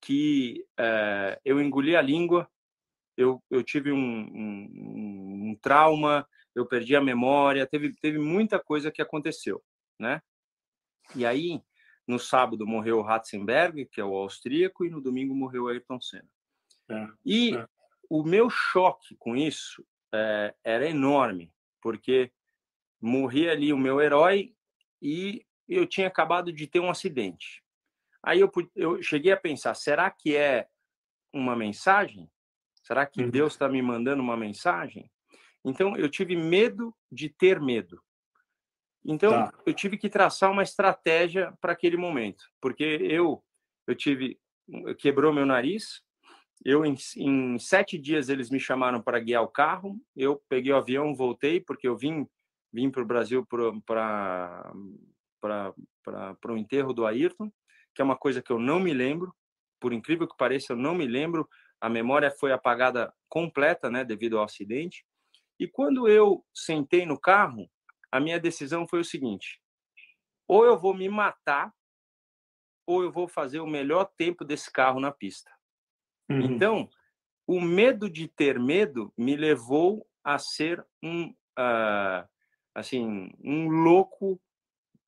[0.00, 2.48] que é, eu engoli a língua,
[3.16, 8.90] eu, eu tive um, um, um, trauma, eu perdi a memória, teve, teve muita coisa
[8.90, 9.62] que aconteceu,
[9.98, 10.22] né?
[11.14, 11.60] E aí,
[12.10, 16.00] no sábado morreu o Ratzenberg, que é o austríaco, e no domingo morreu o Ayrton
[16.00, 16.28] Senna.
[16.88, 17.66] É, e é.
[18.08, 22.32] o meu choque com isso é, era enorme, porque
[23.00, 24.54] morria ali o meu herói
[25.00, 27.62] e eu tinha acabado de ter um acidente.
[28.22, 30.68] Aí eu, eu cheguei a pensar: será que é
[31.32, 32.28] uma mensagem?
[32.82, 33.30] Será que uhum.
[33.30, 35.10] Deus está me mandando uma mensagem?
[35.64, 38.02] Então eu tive medo de ter medo.
[39.04, 39.52] Então tá.
[39.64, 43.42] eu tive que traçar uma estratégia para aquele momento, porque eu
[43.86, 44.38] eu tive
[44.98, 46.02] quebrou meu nariz.
[46.62, 49.98] Eu em, em sete dias eles me chamaram para guiar o carro.
[50.14, 52.26] Eu peguei o avião, voltei porque eu vim
[52.72, 53.72] vim para o Brasil para
[55.40, 57.50] para o enterro do Ayrton
[57.94, 59.34] que é uma coisa que eu não me lembro,
[59.80, 61.48] por incrível que pareça, eu não me lembro.
[61.80, 65.04] A memória foi apagada completa, né, devido ao acidente.
[65.58, 67.68] E quando eu sentei no carro,
[68.10, 69.60] a minha decisão foi o seguinte:
[70.46, 71.72] ou eu vou me matar,
[72.86, 75.50] ou eu vou fazer o melhor tempo desse carro na pista.
[76.28, 76.42] Uhum.
[76.42, 76.90] Então,
[77.46, 82.28] o medo de ter medo me levou a ser um, uh,
[82.74, 84.40] assim, um louco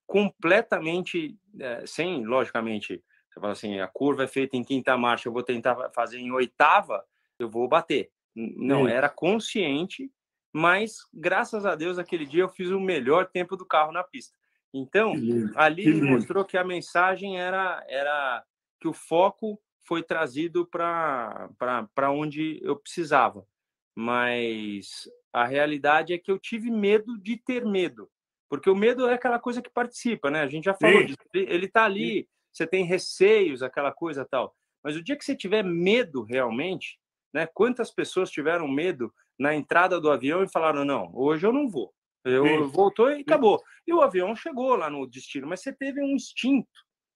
[0.07, 5.33] completamente, é, sem, logicamente, Você fala assim, a curva é feita em quinta marcha, eu
[5.33, 7.03] vou tentar fazer em oitava,
[7.39, 8.11] eu vou bater.
[8.35, 10.11] Não, era consciente,
[10.53, 14.35] mas graças a Deus aquele dia eu fiz o melhor tempo do carro na pista.
[14.75, 15.15] Então,
[15.55, 18.45] ali que mostrou que a mensagem era era
[18.81, 23.47] que o foco foi trazido para onde eu precisava.
[23.95, 28.11] Mas a realidade é que eu tive medo de ter medo.
[28.49, 30.43] Porque o medo é aquela coisa que participa, né?
[30.43, 31.07] A gente já falou Sim.
[31.07, 31.19] disso.
[31.35, 32.29] Ele está ali, Sim.
[32.53, 34.55] você tem receios, aquela coisa tal.
[34.83, 36.99] Mas o dia que você tiver medo realmente,
[37.33, 37.47] né?
[37.47, 41.93] Quantas pessoas tiveram medo na entrada do avião e falaram: não, hoje eu não vou.
[42.25, 42.71] Eu Sim.
[42.71, 43.61] voltou e acabou.
[43.87, 46.69] E o avião chegou lá no destino, mas você teve um instinto.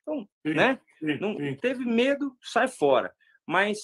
[0.03, 0.81] Então, né?
[1.21, 3.12] Não teve medo, sai fora.
[3.47, 3.79] Mas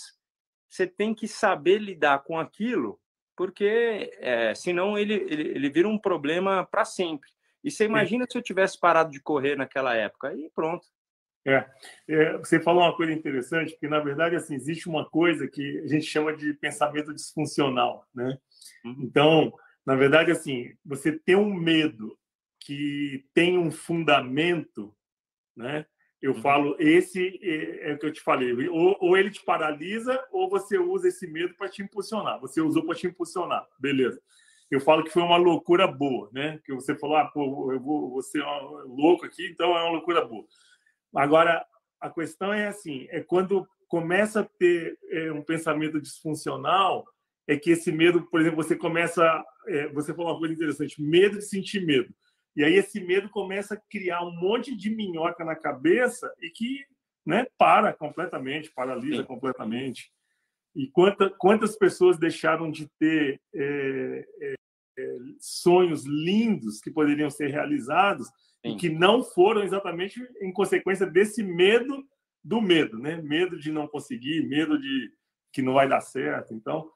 [0.68, 2.98] você tem que saber lidar com aquilo,
[3.36, 7.30] porque é, senão ele, ele, ele vira um problema para sempre.
[7.62, 10.86] E você imagina se eu tivesse parado de correr naquela época, aí pronto.
[11.44, 11.66] É,
[12.08, 15.88] é, você falou uma coisa interessante, porque na verdade assim existe uma coisa que a
[15.88, 18.38] gente chama de pensamento disfuncional, né?
[18.84, 18.96] Uhum.
[19.00, 19.52] Então,
[19.84, 22.16] na verdade assim, você tem um medo
[22.60, 24.94] que tem um fundamento,
[25.56, 25.84] né?
[26.20, 26.40] Eu uhum.
[26.40, 30.48] falo, esse é, é, o que eu te falei, ou, ou, ele te paralisa, ou
[30.48, 32.40] você usa esse medo para te impulsionar.
[32.40, 34.22] Você usou para te impulsionar, beleza.
[34.70, 36.60] Eu falo que foi uma loucura boa, né?
[36.64, 38.42] Que você falou, ah, pô, eu vou, vou ser
[38.86, 40.46] louco aqui, então é uma loucura boa.
[41.14, 41.64] Agora,
[42.00, 47.06] a questão é assim, é quando começa a ter é, um pensamento disfuncional,
[47.46, 51.38] é que esse medo, por exemplo, você começa, é, você falou uma coisa interessante, medo
[51.38, 52.12] de sentir medo.
[52.54, 56.84] E aí esse medo começa a criar um monte de minhoca na cabeça e que
[57.24, 59.26] né, para completamente, paralisa Sim.
[59.26, 60.12] completamente.
[60.74, 64.54] E quanta, quantas pessoas deixaram de ter é, é,
[64.98, 68.28] é, sonhos lindos que poderiam ser realizados
[68.64, 68.72] Sim.
[68.72, 72.04] e que não foram exatamente em consequência desse medo
[72.44, 73.16] do medo, né?
[73.16, 75.12] Medo de não conseguir, medo de
[75.52, 76.54] que não vai dar certo.
[76.54, 76.90] Então,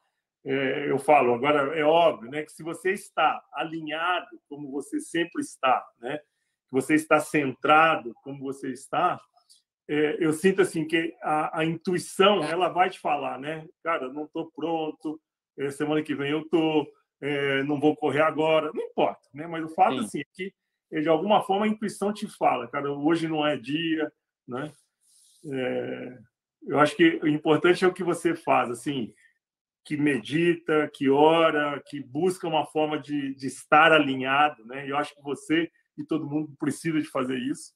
[0.46, 5.42] é, eu falo, agora é óbvio, né, que se você está alinhado como você sempre
[5.42, 9.20] está, né, que você está centrado como você está,
[9.88, 14.24] é, eu sinto assim que a, a, intuição ela vai te falar, né, cara, não
[14.24, 15.20] estou pronto,
[15.58, 16.86] é, semana que vem eu tô,
[17.20, 20.04] é, não vou correr agora, não importa, né, mas o fato Sim.
[20.04, 20.54] assim é que
[20.90, 24.12] de alguma forma a intuição te fala, cara, hoje não é dia,
[24.46, 24.72] né,
[25.52, 26.18] é,
[26.66, 29.12] eu acho que o importante é o que você faz, assim
[29.86, 34.84] que medita, que ora, que busca uma forma de, de estar alinhado, né?
[34.90, 37.72] Eu acho que você e todo mundo precisa de fazer isso,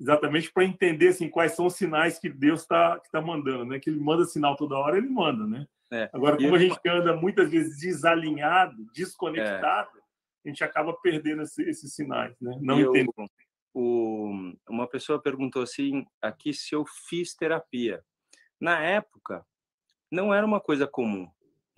[0.00, 3.78] exatamente para entender assim quais são os sinais que Deus está que tá mandando, né?
[3.78, 5.66] Que Ele manda sinal toda hora, Ele manda, né?
[5.92, 6.08] É.
[6.14, 10.00] Agora, como a gente anda muitas vezes desalinhado, desconectado, é.
[10.44, 12.58] A gente acaba perdendo esse, esses sinais, né?
[12.60, 13.12] Não entendo.
[13.72, 14.32] O,
[14.68, 18.02] uma pessoa perguntou assim aqui se eu fiz terapia.
[18.60, 19.46] Na época,
[20.10, 21.30] não era uma coisa comum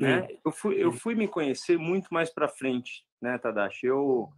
[0.03, 0.27] né?
[0.45, 3.87] Eu fui, eu fui me conhecer muito mais para frente, né, Tadashi?
[3.87, 4.29] Eu,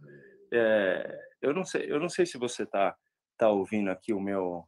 [0.53, 2.95] é, eu não sei, eu não sei se você tá
[3.37, 4.63] tá ouvindo aqui o meu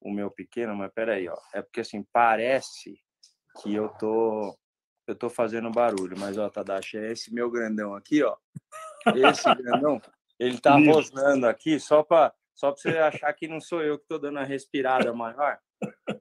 [0.00, 2.98] o meu pequeno, mas peraí, ó, é porque assim parece
[3.60, 4.56] que eu tô
[5.06, 8.36] eu tô fazendo barulho, mas ó, Tadashi, é esse meu grandão aqui, ó,
[9.14, 10.00] esse grandão,
[10.38, 14.06] ele tá rosnando aqui só para só para você achar que não sou eu que
[14.08, 15.58] tô dando a respirada maior.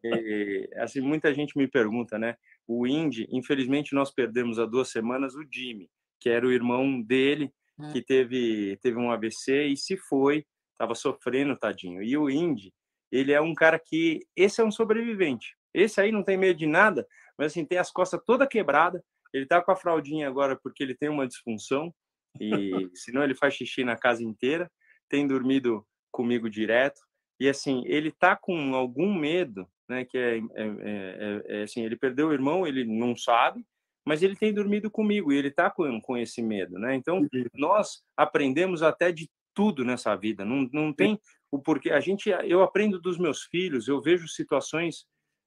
[0.04, 2.36] E, assim, muita gente me pergunta, né?
[2.68, 7.54] o Indy, infelizmente nós perdemos há duas semanas o Jimmy, que era o irmão dele,
[7.78, 7.92] hum.
[7.92, 12.02] que teve, teve um AVC e se foi, estava sofrendo, tadinho.
[12.02, 12.74] E o Indy,
[13.12, 15.56] ele é um cara que, esse é um sobrevivente.
[15.74, 17.06] Esse aí não tem medo de nada,
[17.38, 20.96] mas assim, tem as costas toda quebrada, ele tá com a fraldinha agora porque ele
[20.96, 21.94] tem uma disfunção,
[22.40, 24.72] e senão ele faz xixi na casa inteira,
[25.10, 27.02] tem dormido comigo direto,
[27.40, 30.06] e assim, ele tá com algum medo né?
[30.06, 33.64] Que é, é, é, é, assim, ele perdeu o irmão, ele não sabe,
[34.06, 36.96] mas ele tem dormido comigo e ele está com, com esse medo, né?
[36.96, 40.44] Então nós aprendemos até de tudo nessa vida.
[40.44, 41.20] Não, não tem
[41.52, 41.92] o porquê.
[41.92, 45.06] A gente, eu aprendo dos meus filhos, eu vejo situações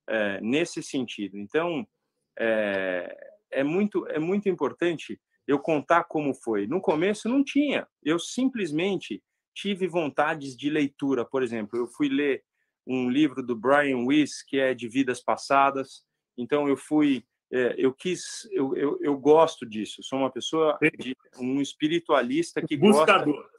[0.09, 1.37] é, nesse sentido.
[1.39, 1.87] Então
[2.39, 3.17] é,
[3.51, 6.67] é muito é muito importante eu contar como foi.
[6.67, 7.89] No começo não tinha.
[8.05, 9.23] Eu simplesmente
[9.55, 11.25] tive vontades de leitura.
[11.25, 12.45] Por exemplo, eu fui ler
[12.87, 16.05] um livro do Brian Weiss que é de vidas passadas.
[16.37, 20.03] Então eu fui, é, eu quis, eu, eu, eu, gosto disso.
[20.03, 23.35] Sou uma pessoa, de, um espiritualista que Buscador.
[23.35, 23.51] gosta.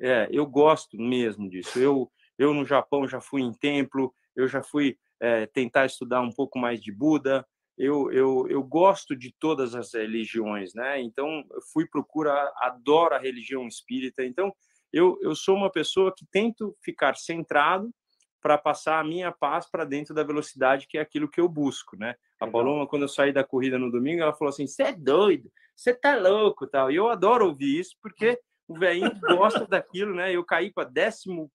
[0.00, 1.78] É, eu gosto mesmo disso.
[1.78, 6.32] Eu, eu no Japão já fui em templo, eu já fui é, tentar estudar um
[6.32, 7.46] pouco mais de Buda.
[7.78, 11.00] Eu, eu, eu gosto de todas as religiões, né?
[11.00, 14.24] Então, eu fui procurar, adoro a religião espírita.
[14.24, 14.52] Então,
[14.92, 17.92] eu, eu sou uma pessoa que tento ficar centrado
[18.40, 21.96] para passar a minha paz para dentro da velocidade, que é aquilo que eu busco,
[21.96, 22.14] né?
[22.40, 25.50] A Paloma, quando eu saí da corrida no domingo, ela falou assim: "Você é doido,
[25.74, 26.90] você tá louco", tal.
[26.90, 30.32] E eu adoro ouvir isso porque o velhinho gosta daquilo, né?
[30.32, 31.50] Eu caí para décimo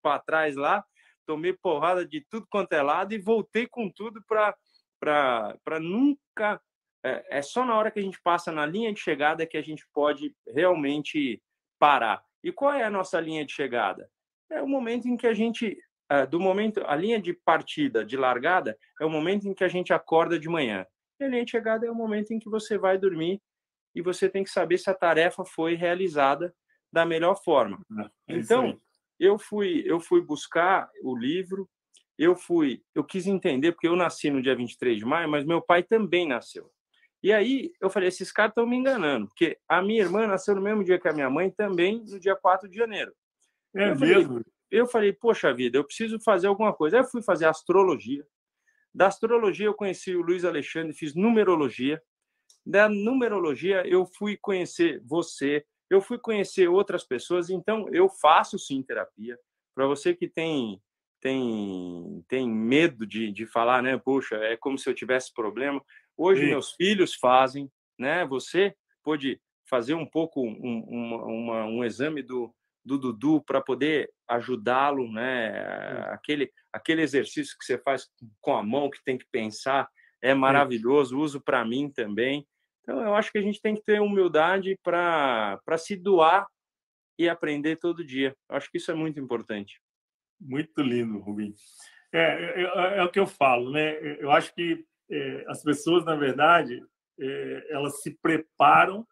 [0.00, 0.84] para trás lá,
[1.26, 4.54] tomei porrada de tudo quanto é lado e voltei com tudo para
[5.02, 6.60] para nunca
[7.04, 9.62] é, é só na hora que a gente passa na linha de chegada que a
[9.62, 11.42] gente pode realmente
[11.76, 12.24] parar.
[12.44, 14.08] E qual é a nossa linha de chegada?
[14.48, 15.76] É o momento em que a gente
[16.08, 19.68] é, do momento a linha de partida, de largada, é o momento em que a
[19.68, 20.86] gente acorda de manhã.
[21.18, 23.40] E a linha de chegada é o momento em que você vai dormir
[23.94, 26.54] e você tem que saber se a tarefa foi realizada
[26.92, 27.80] da melhor forma.
[28.28, 28.78] É então,
[29.18, 31.68] eu fui eu fui buscar o livro,
[32.22, 35.60] eu fui, eu quis entender porque eu nasci no dia 23 de maio, mas meu
[35.60, 36.70] pai também nasceu.
[37.22, 40.62] E aí eu falei, esses caras estão me enganando, porque a minha irmã nasceu no
[40.62, 43.12] mesmo dia que a minha mãe, também no dia 4 de janeiro.
[43.74, 44.28] É eu mesmo?
[44.28, 46.96] Falei, eu falei, poxa vida, eu preciso fazer alguma coisa.
[46.96, 48.24] Aí eu fui fazer astrologia.
[48.94, 52.00] Da astrologia eu conheci o Luiz Alexandre, fiz numerologia.
[52.64, 58.82] Da numerologia eu fui conhecer você, eu fui conhecer outras pessoas, então eu faço sim
[58.82, 59.38] terapia.
[59.74, 60.80] Para você que tem
[61.22, 63.96] tem tem medo de, de falar, né?
[63.96, 65.82] Poxa, é como se eu tivesse problema.
[66.16, 66.48] Hoje Sim.
[66.48, 68.26] meus filhos fazem, né?
[68.26, 72.52] Você pode fazer um pouco um, uma, uma, um exame do,
[72.84, 75.50] do Dudu para poder ajudá-lo, né?
[76.10, 78.08] Aquele aquele exercício que você faz
[78.40, 79.88] com a mão que tem que pensar
[80.20, 82.46] é maravilhoso, uso para mim também.
[82.82, 86.46] Então eu acho que a gente tem que ter humildade para para se doar
[87.16, 88.34] e aprender todo dia.
[88.50, 89.80] Eu acho que isso é muito importante.
[90.44, 91.54] Muito lindo, Rubim.
[92.12, 93.96] É, é, é, é, o que eu falo, né?
[94.20, 96.82] Eu acho que é, as pessoas, na verdade,
[97.18, 99.06] é, elas se preparam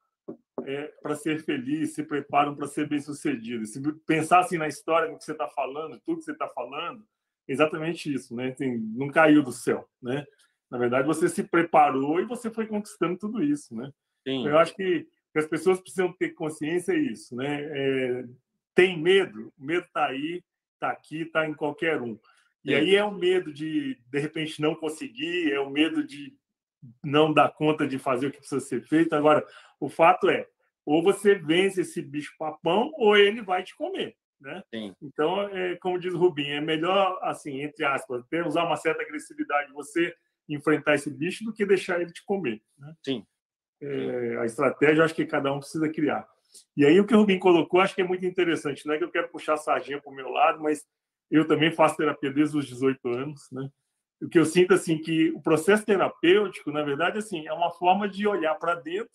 [0.64, 3.64] é, para ser feliz, se preparam para ser bem-sucedido.
[3.64, 7.04] Se pensar assim na história, no que você está falando, tudo que você está falando,
[7.48, 8.50] exatamente isso, né?
[8.50, 10.26] Tem, não caiu do céu, né?
[10.70, 13.90] Na verdade, você se preparou e você foi conquistando tudo isso, né?
[14.26, 14.46] Sim.
[14.46, 18.26] Eu acho que, as pessoas precisam ter consciência isso, né?
[18.74, 20.42] Tem medo, o medo está aí,
[20.80, 22.18] está aqui, está em qualquer um.
[22.64, 26.34] E aí é o medo de, de repente, não conseguir, é o medo de
[27.02, 29.14] não dar conta de fazer o que precisa ser feito.
[29.14, 29.46] Agora,
[29.78, 30.46] o fato é,
[30.84, 34.16] ou você vence esse bicho papão, ou ele vai te comer.
[34.40, 34.62] Né?
[34.74, 34.94] Sim.
[35.02, 39.02] Então, é, como diz o Rubinho, é melhor, assim, entre aspas, ter, usar uma certa
[39.02, 40.14] agressividade você
[40.48, 42.62] enfrentar esse bicho do que deixar ele te comer.
[42.78, 42.94] Né?
[43.04, 43.26] Sim.
[43.82, 46.26] É, a estratégia, eu acho que cada um precisa criar.
[46.76, 48.86] E aí o que o Rubim colocou, acho que é muito interessante.
[48.86, 50.84] Não é que eu quero puxar a sardinha para o meu lado, mas
[51.30, 53.68] eu também faço terapia desde os 18 anos, né?
[54.20, 58.08] O que eu sinto assim que o processo terapêutico, na verdade, assim, é uma forma
[58.08, 59.10] de olhar para dentro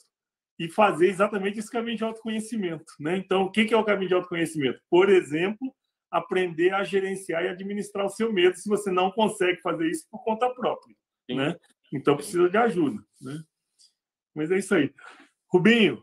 [0.58, 3.18] e fazer exatamente esse caminho de autoconhecimento, né?
[3.18, 4.80] Então, o que é o caminho de autoconhecimento?
[4.90, 5.76] Por exemplo,
[6.10, 10.24] aprender a gerenciar e administrar o seu medo, se você não consegue fazer isso por
[10.24, 10.96] conta própria,
[11.30, 11.38] Sim.
[11.38, 11.56] né?
[11.94, 13.44] Então precisa de ajuda, né?
[14.34, 14.94] Mas é isso aí.
[15.52, 16.02] Rubinho,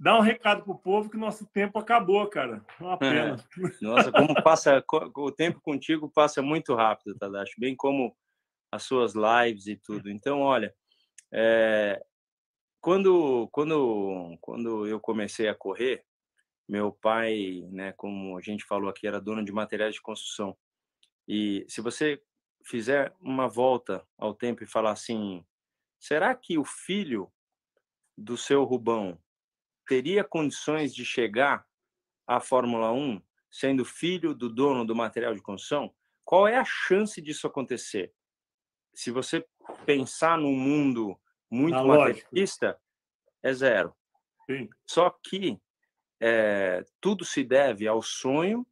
[0.00, 2.64] Dá um recado pro povo que nosso tempo acabou, cara.
[2.80, 3.36] É uma pena.
[3.36, 3.84] É.
[3.84, 4.84] Nossa, como passa
[5.16, 8.16] o tempo contigo passa muito rápido, Tadashi, bem como
[8.70, 10.08] as suas lives e tudo.
[10.08, 10.72] Então, olha,
[11.32, 12.00] é,
[12.80, 16.04] quando quando quando eu comecei a correr,
[16.68, 20.56] meu pai, né, como a gente falou aqui, era dono de materiais de construção.
[21.26, 22.22] E se você
[22.64, 25.44] fizer uma volta ao tempo e falar assim,
[25.98, 27.32] será que o filho
[28.16, 29.18] do seu Rubão
[29.88, 31.66] teria condições de chegar
[32.26, 33.20] à Fórmula 1
[33.50, 35.92] sendo filho do dono do material de construção?
[36.24, 38.12] Qual é a chance disso acontecer?
[38.94, 39.46] Se você
[39.86, 41.18] pensar num mundo
[41.50, 42.78] muito Na materialista,
[43.42, 43.94] é zero.
[44.46, 44.68] Sim.
[44.86, 45.58] Só que
[46.20, 48.66] é, tudo se deve ao sonho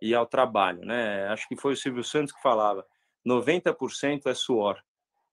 [0.00, 1.26] e ao trabalho, né?
[1.28, 2.86] Acho que foi o Silvio Santos que falava:
[3.26, 4.82] 90% é suor,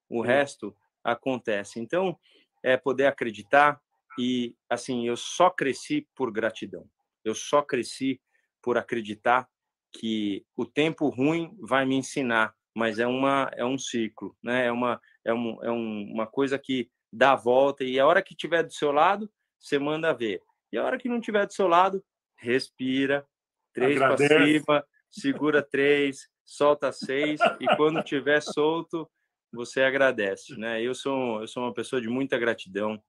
[0.08, 0.28] o Sim.
[0.28, 1.80] resto acontece.
[1.80, 2.18] Então,
[2.62, 3.80] é poder acreditar,
[4.18, 6.88] e assim, eu só cresci por gratidão.
[7.24, 8.20] Eu só cresci
[8.62, 9.48] por acreditar
[9.92, 14.66] que o tempo ruim vai me ensinar, mas é uma é um ciclo, né?
[14.66, 18.22] É uma é, um, é um, uma coisa que dá a volta e a hora
[18.22, 20.42] que tiver do seu lado, você manda ver.
[20.72, 22.04] E a hora que não tiver do seu lado,
[22.36, 23.26] respira,
[23.72, 29.08] três para cima, segura três, solta seis e quando tiver solto,
[29.52, 30.82] você agradece, né?
[30.82, 33.00] Eu sou eu sou uma pessoa de muita gratidão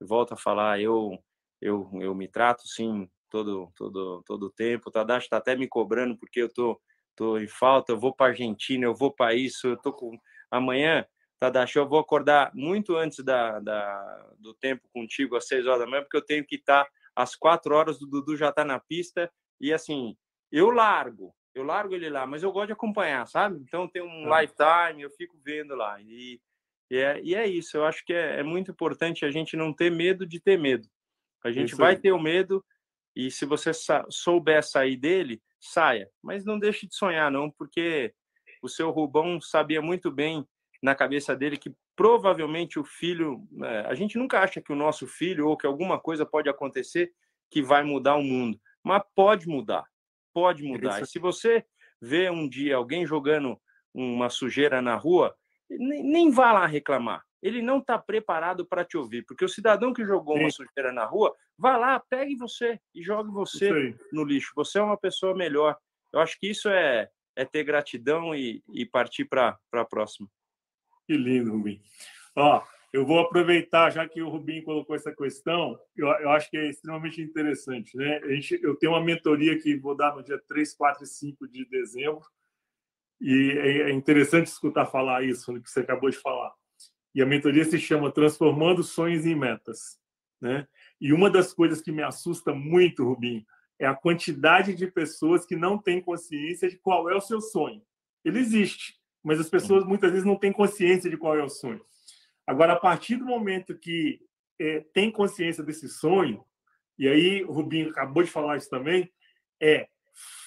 [0.00, 1.18] volto a falar, eu
[1.60, 4.88] eu eu me trato sim todo todo todo o tempo.
[4.88, 6.80] O Tadashi está até me cobrando porque eu tô
[7.16, 10.16] tô em falta, eu vou para Argentina, eu vou para isso, eu tô com
[10.50, 11.04] amanhã
[11.38, 15.86] Tadashi, eu vou acordar muito antes da, da, do tempo contigo, às seis horas da
[15.86, 18.78] manhã, porque eu tenho que estar tá, às quatro horas, o Dudu já está na
[18.80, 19.30] pista,
[19.60, 20.16] e assim,
[20.50, 23.60] eu largo, eu largo ele lá, mas eu gosto de acompanhar, sabe?
[23.60, 26.00] Então tem um lifetime, eu fico vendo lá.
[26.00, 26.40] E,
[26.90, 29.72] e, é, e é isso, eu acho que é, é, muito importante a gente não
[29.72, 30.88] ter medo de ter medo.
[31.44, 32.64] A gente vai ter o medo,
[33.14, 33.70] e se você
[34.10, 36.10] souber sair dele, saia.
[36.22, 38.12] Mas não deixe de sonhar, não, porque
[38.62, 40.46] o seu Rubão sabia muito bem
[40.82, 43.46] na cabeça dele que provavelmente o filho.
[43.62, 47.12] É, a gente nunca acha que o nosso filho ou que alguma coisa pode acontecer
[47.50, 49.84] que vai mudar o mundo, mas pode mudar,
[50.32, 51.02] pode mudar.
[51.02, 51.64] E se você
[52.00, 53.60] vê um dia alguém jogando
[53.92, 55.34] uma sujeira na rua,
[55.70, 57.22] nem, vá lá reclamar.
[57.42, 60.42] Ele não está preparado para te ouvir, porque o cidadão que jogou Sim.
[60.42, 64.52] uma sujeira na rua, vá lá, pegue você e jogue você no lixo.
[64.56, 65.76] Você é uma pessoa melhor.
[66.12, 70.28] Eu acho que isso é, é ter gratidão e, e partir para a próxima.
[71.06, 71.80] Que lindo, Rubim.
[72.34, 72.62] Ó,
[72.92, 76.68] eu vou aproveitar, já que o Rubim colocou essa questão, eu, eu acho que é
[76.68, 77.96] extremamente interessante.
[77.96, 78.18] Né?
[78.24, 81.48] A gente, eu tenho uma mentoria que vou dar no dia 3, 4 e 5
[81.48, 82.22] de dezembro,
[83.20, 86.52] e é, é interessante escutar falar isso, que você acabou de falar.
[87.14, 89.98] E a mentoria se chama Transformando Sonhos em Metas.
[90.40, 90.66] Né?
[91.00, 93.44] E uma das coisas que me assusta muito, Rubinho,
[93.78, 97.82] é a quantidade de pessoas que não têm consciência de qual é o seu sonho.
[98.24, 101.84] Ele existe, mas as pessoas muitas vezes não têm consciência de qual é o sonho.
[102.46, 104.20] Agora, a partir do momento que
[104.60, 106.44] é, tem consciência desse sonho,
[106.98, 109.12] e aí o Rubinho acabou de falar isso também,
[109.60, 109.88] é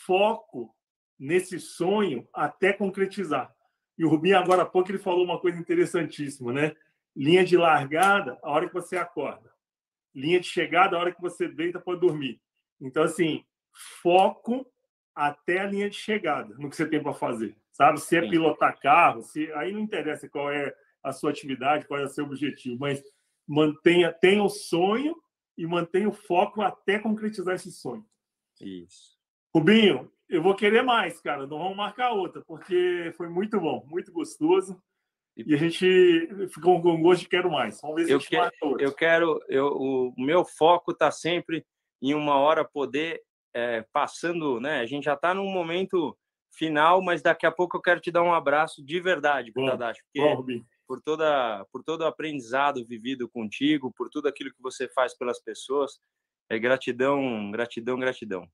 [0.05, 0.75] foco
[1.21, 3.55] nesse sonho até concretizar.
[3.95, 6.75] E o Rubinho, agora há pouco, ele falou uma coisa interessantíssima, né?
[7.15, 9.53] Linha de largada, a hora que você acorda.
[10.15, 12.41] Linha de chegada, a hora que você deita para dormir.
[12.79, 13.45] Então, assim,
[14.01, 14.65] foco
[15.13, 17.55] até a linha de chegada no que você tem para fazer.
[17.71, 18.01] Sabe?
[18.01, 22.05] Se é pilotar carro, se aí não interessa qual é a sua atividade, qual é
[22.05, 23.03] o seu objetivo, mas
[23.47, 25.15] mantenha, tenha o sonho
[25.55, 28.05] e mantenha o foco até concretizar esse sonho.
[28.59, 29.19] Isso.
[29.53, 31.45] Rubinho, eu vou querer mais, cara.
[31.45, 34.81] Não vamos marcar outra, porque foi muito bom, muito gostoso.
[35.35, 37.79] E a gente ficou com gosto de quero mais.
[37.81, 38.83] Vamos ver se eu a gente quero, marca outra.
[38.85, 41.65] Eu quero, eu, o meu foco está sempre
[42.01, 43.21] em uma hora poder
[43.53, 44.79] é, passando, né?
[44.79, 46.17] A gente já está num momento
[46.53, 50.01] final, mas daqui a pouco eu quero te dar um abraço de verdade, bom, Tadashi,
[50.13, 55.17] porque por toda, por todo o aprendizado vivido contigo, por tudo aquilo que você faz
[55.17, 55.99] pelas pessoas,
[56.49, 58.45] é gratidão, gratidão, gratidão.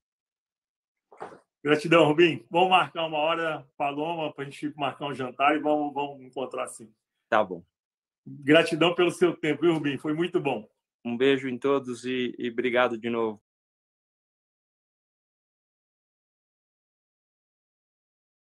[1.62, 2.44] Gratidão, Rubim.
[2.50, 6.64] Vamos marcar uma hora, Paloma, para a gente marcar um jantar e vamos, vamos encontrar
[6.64, 6.92] assim.
[7.28, 7.62] Tá bom.
[8.26, 9.98] Gratidão pelo seu tempo, viu, Rubim?
[9.98, 10.68] Foi muito bom.
[11.04, 13.40] Um beijo em todos e, e obrigado de novo.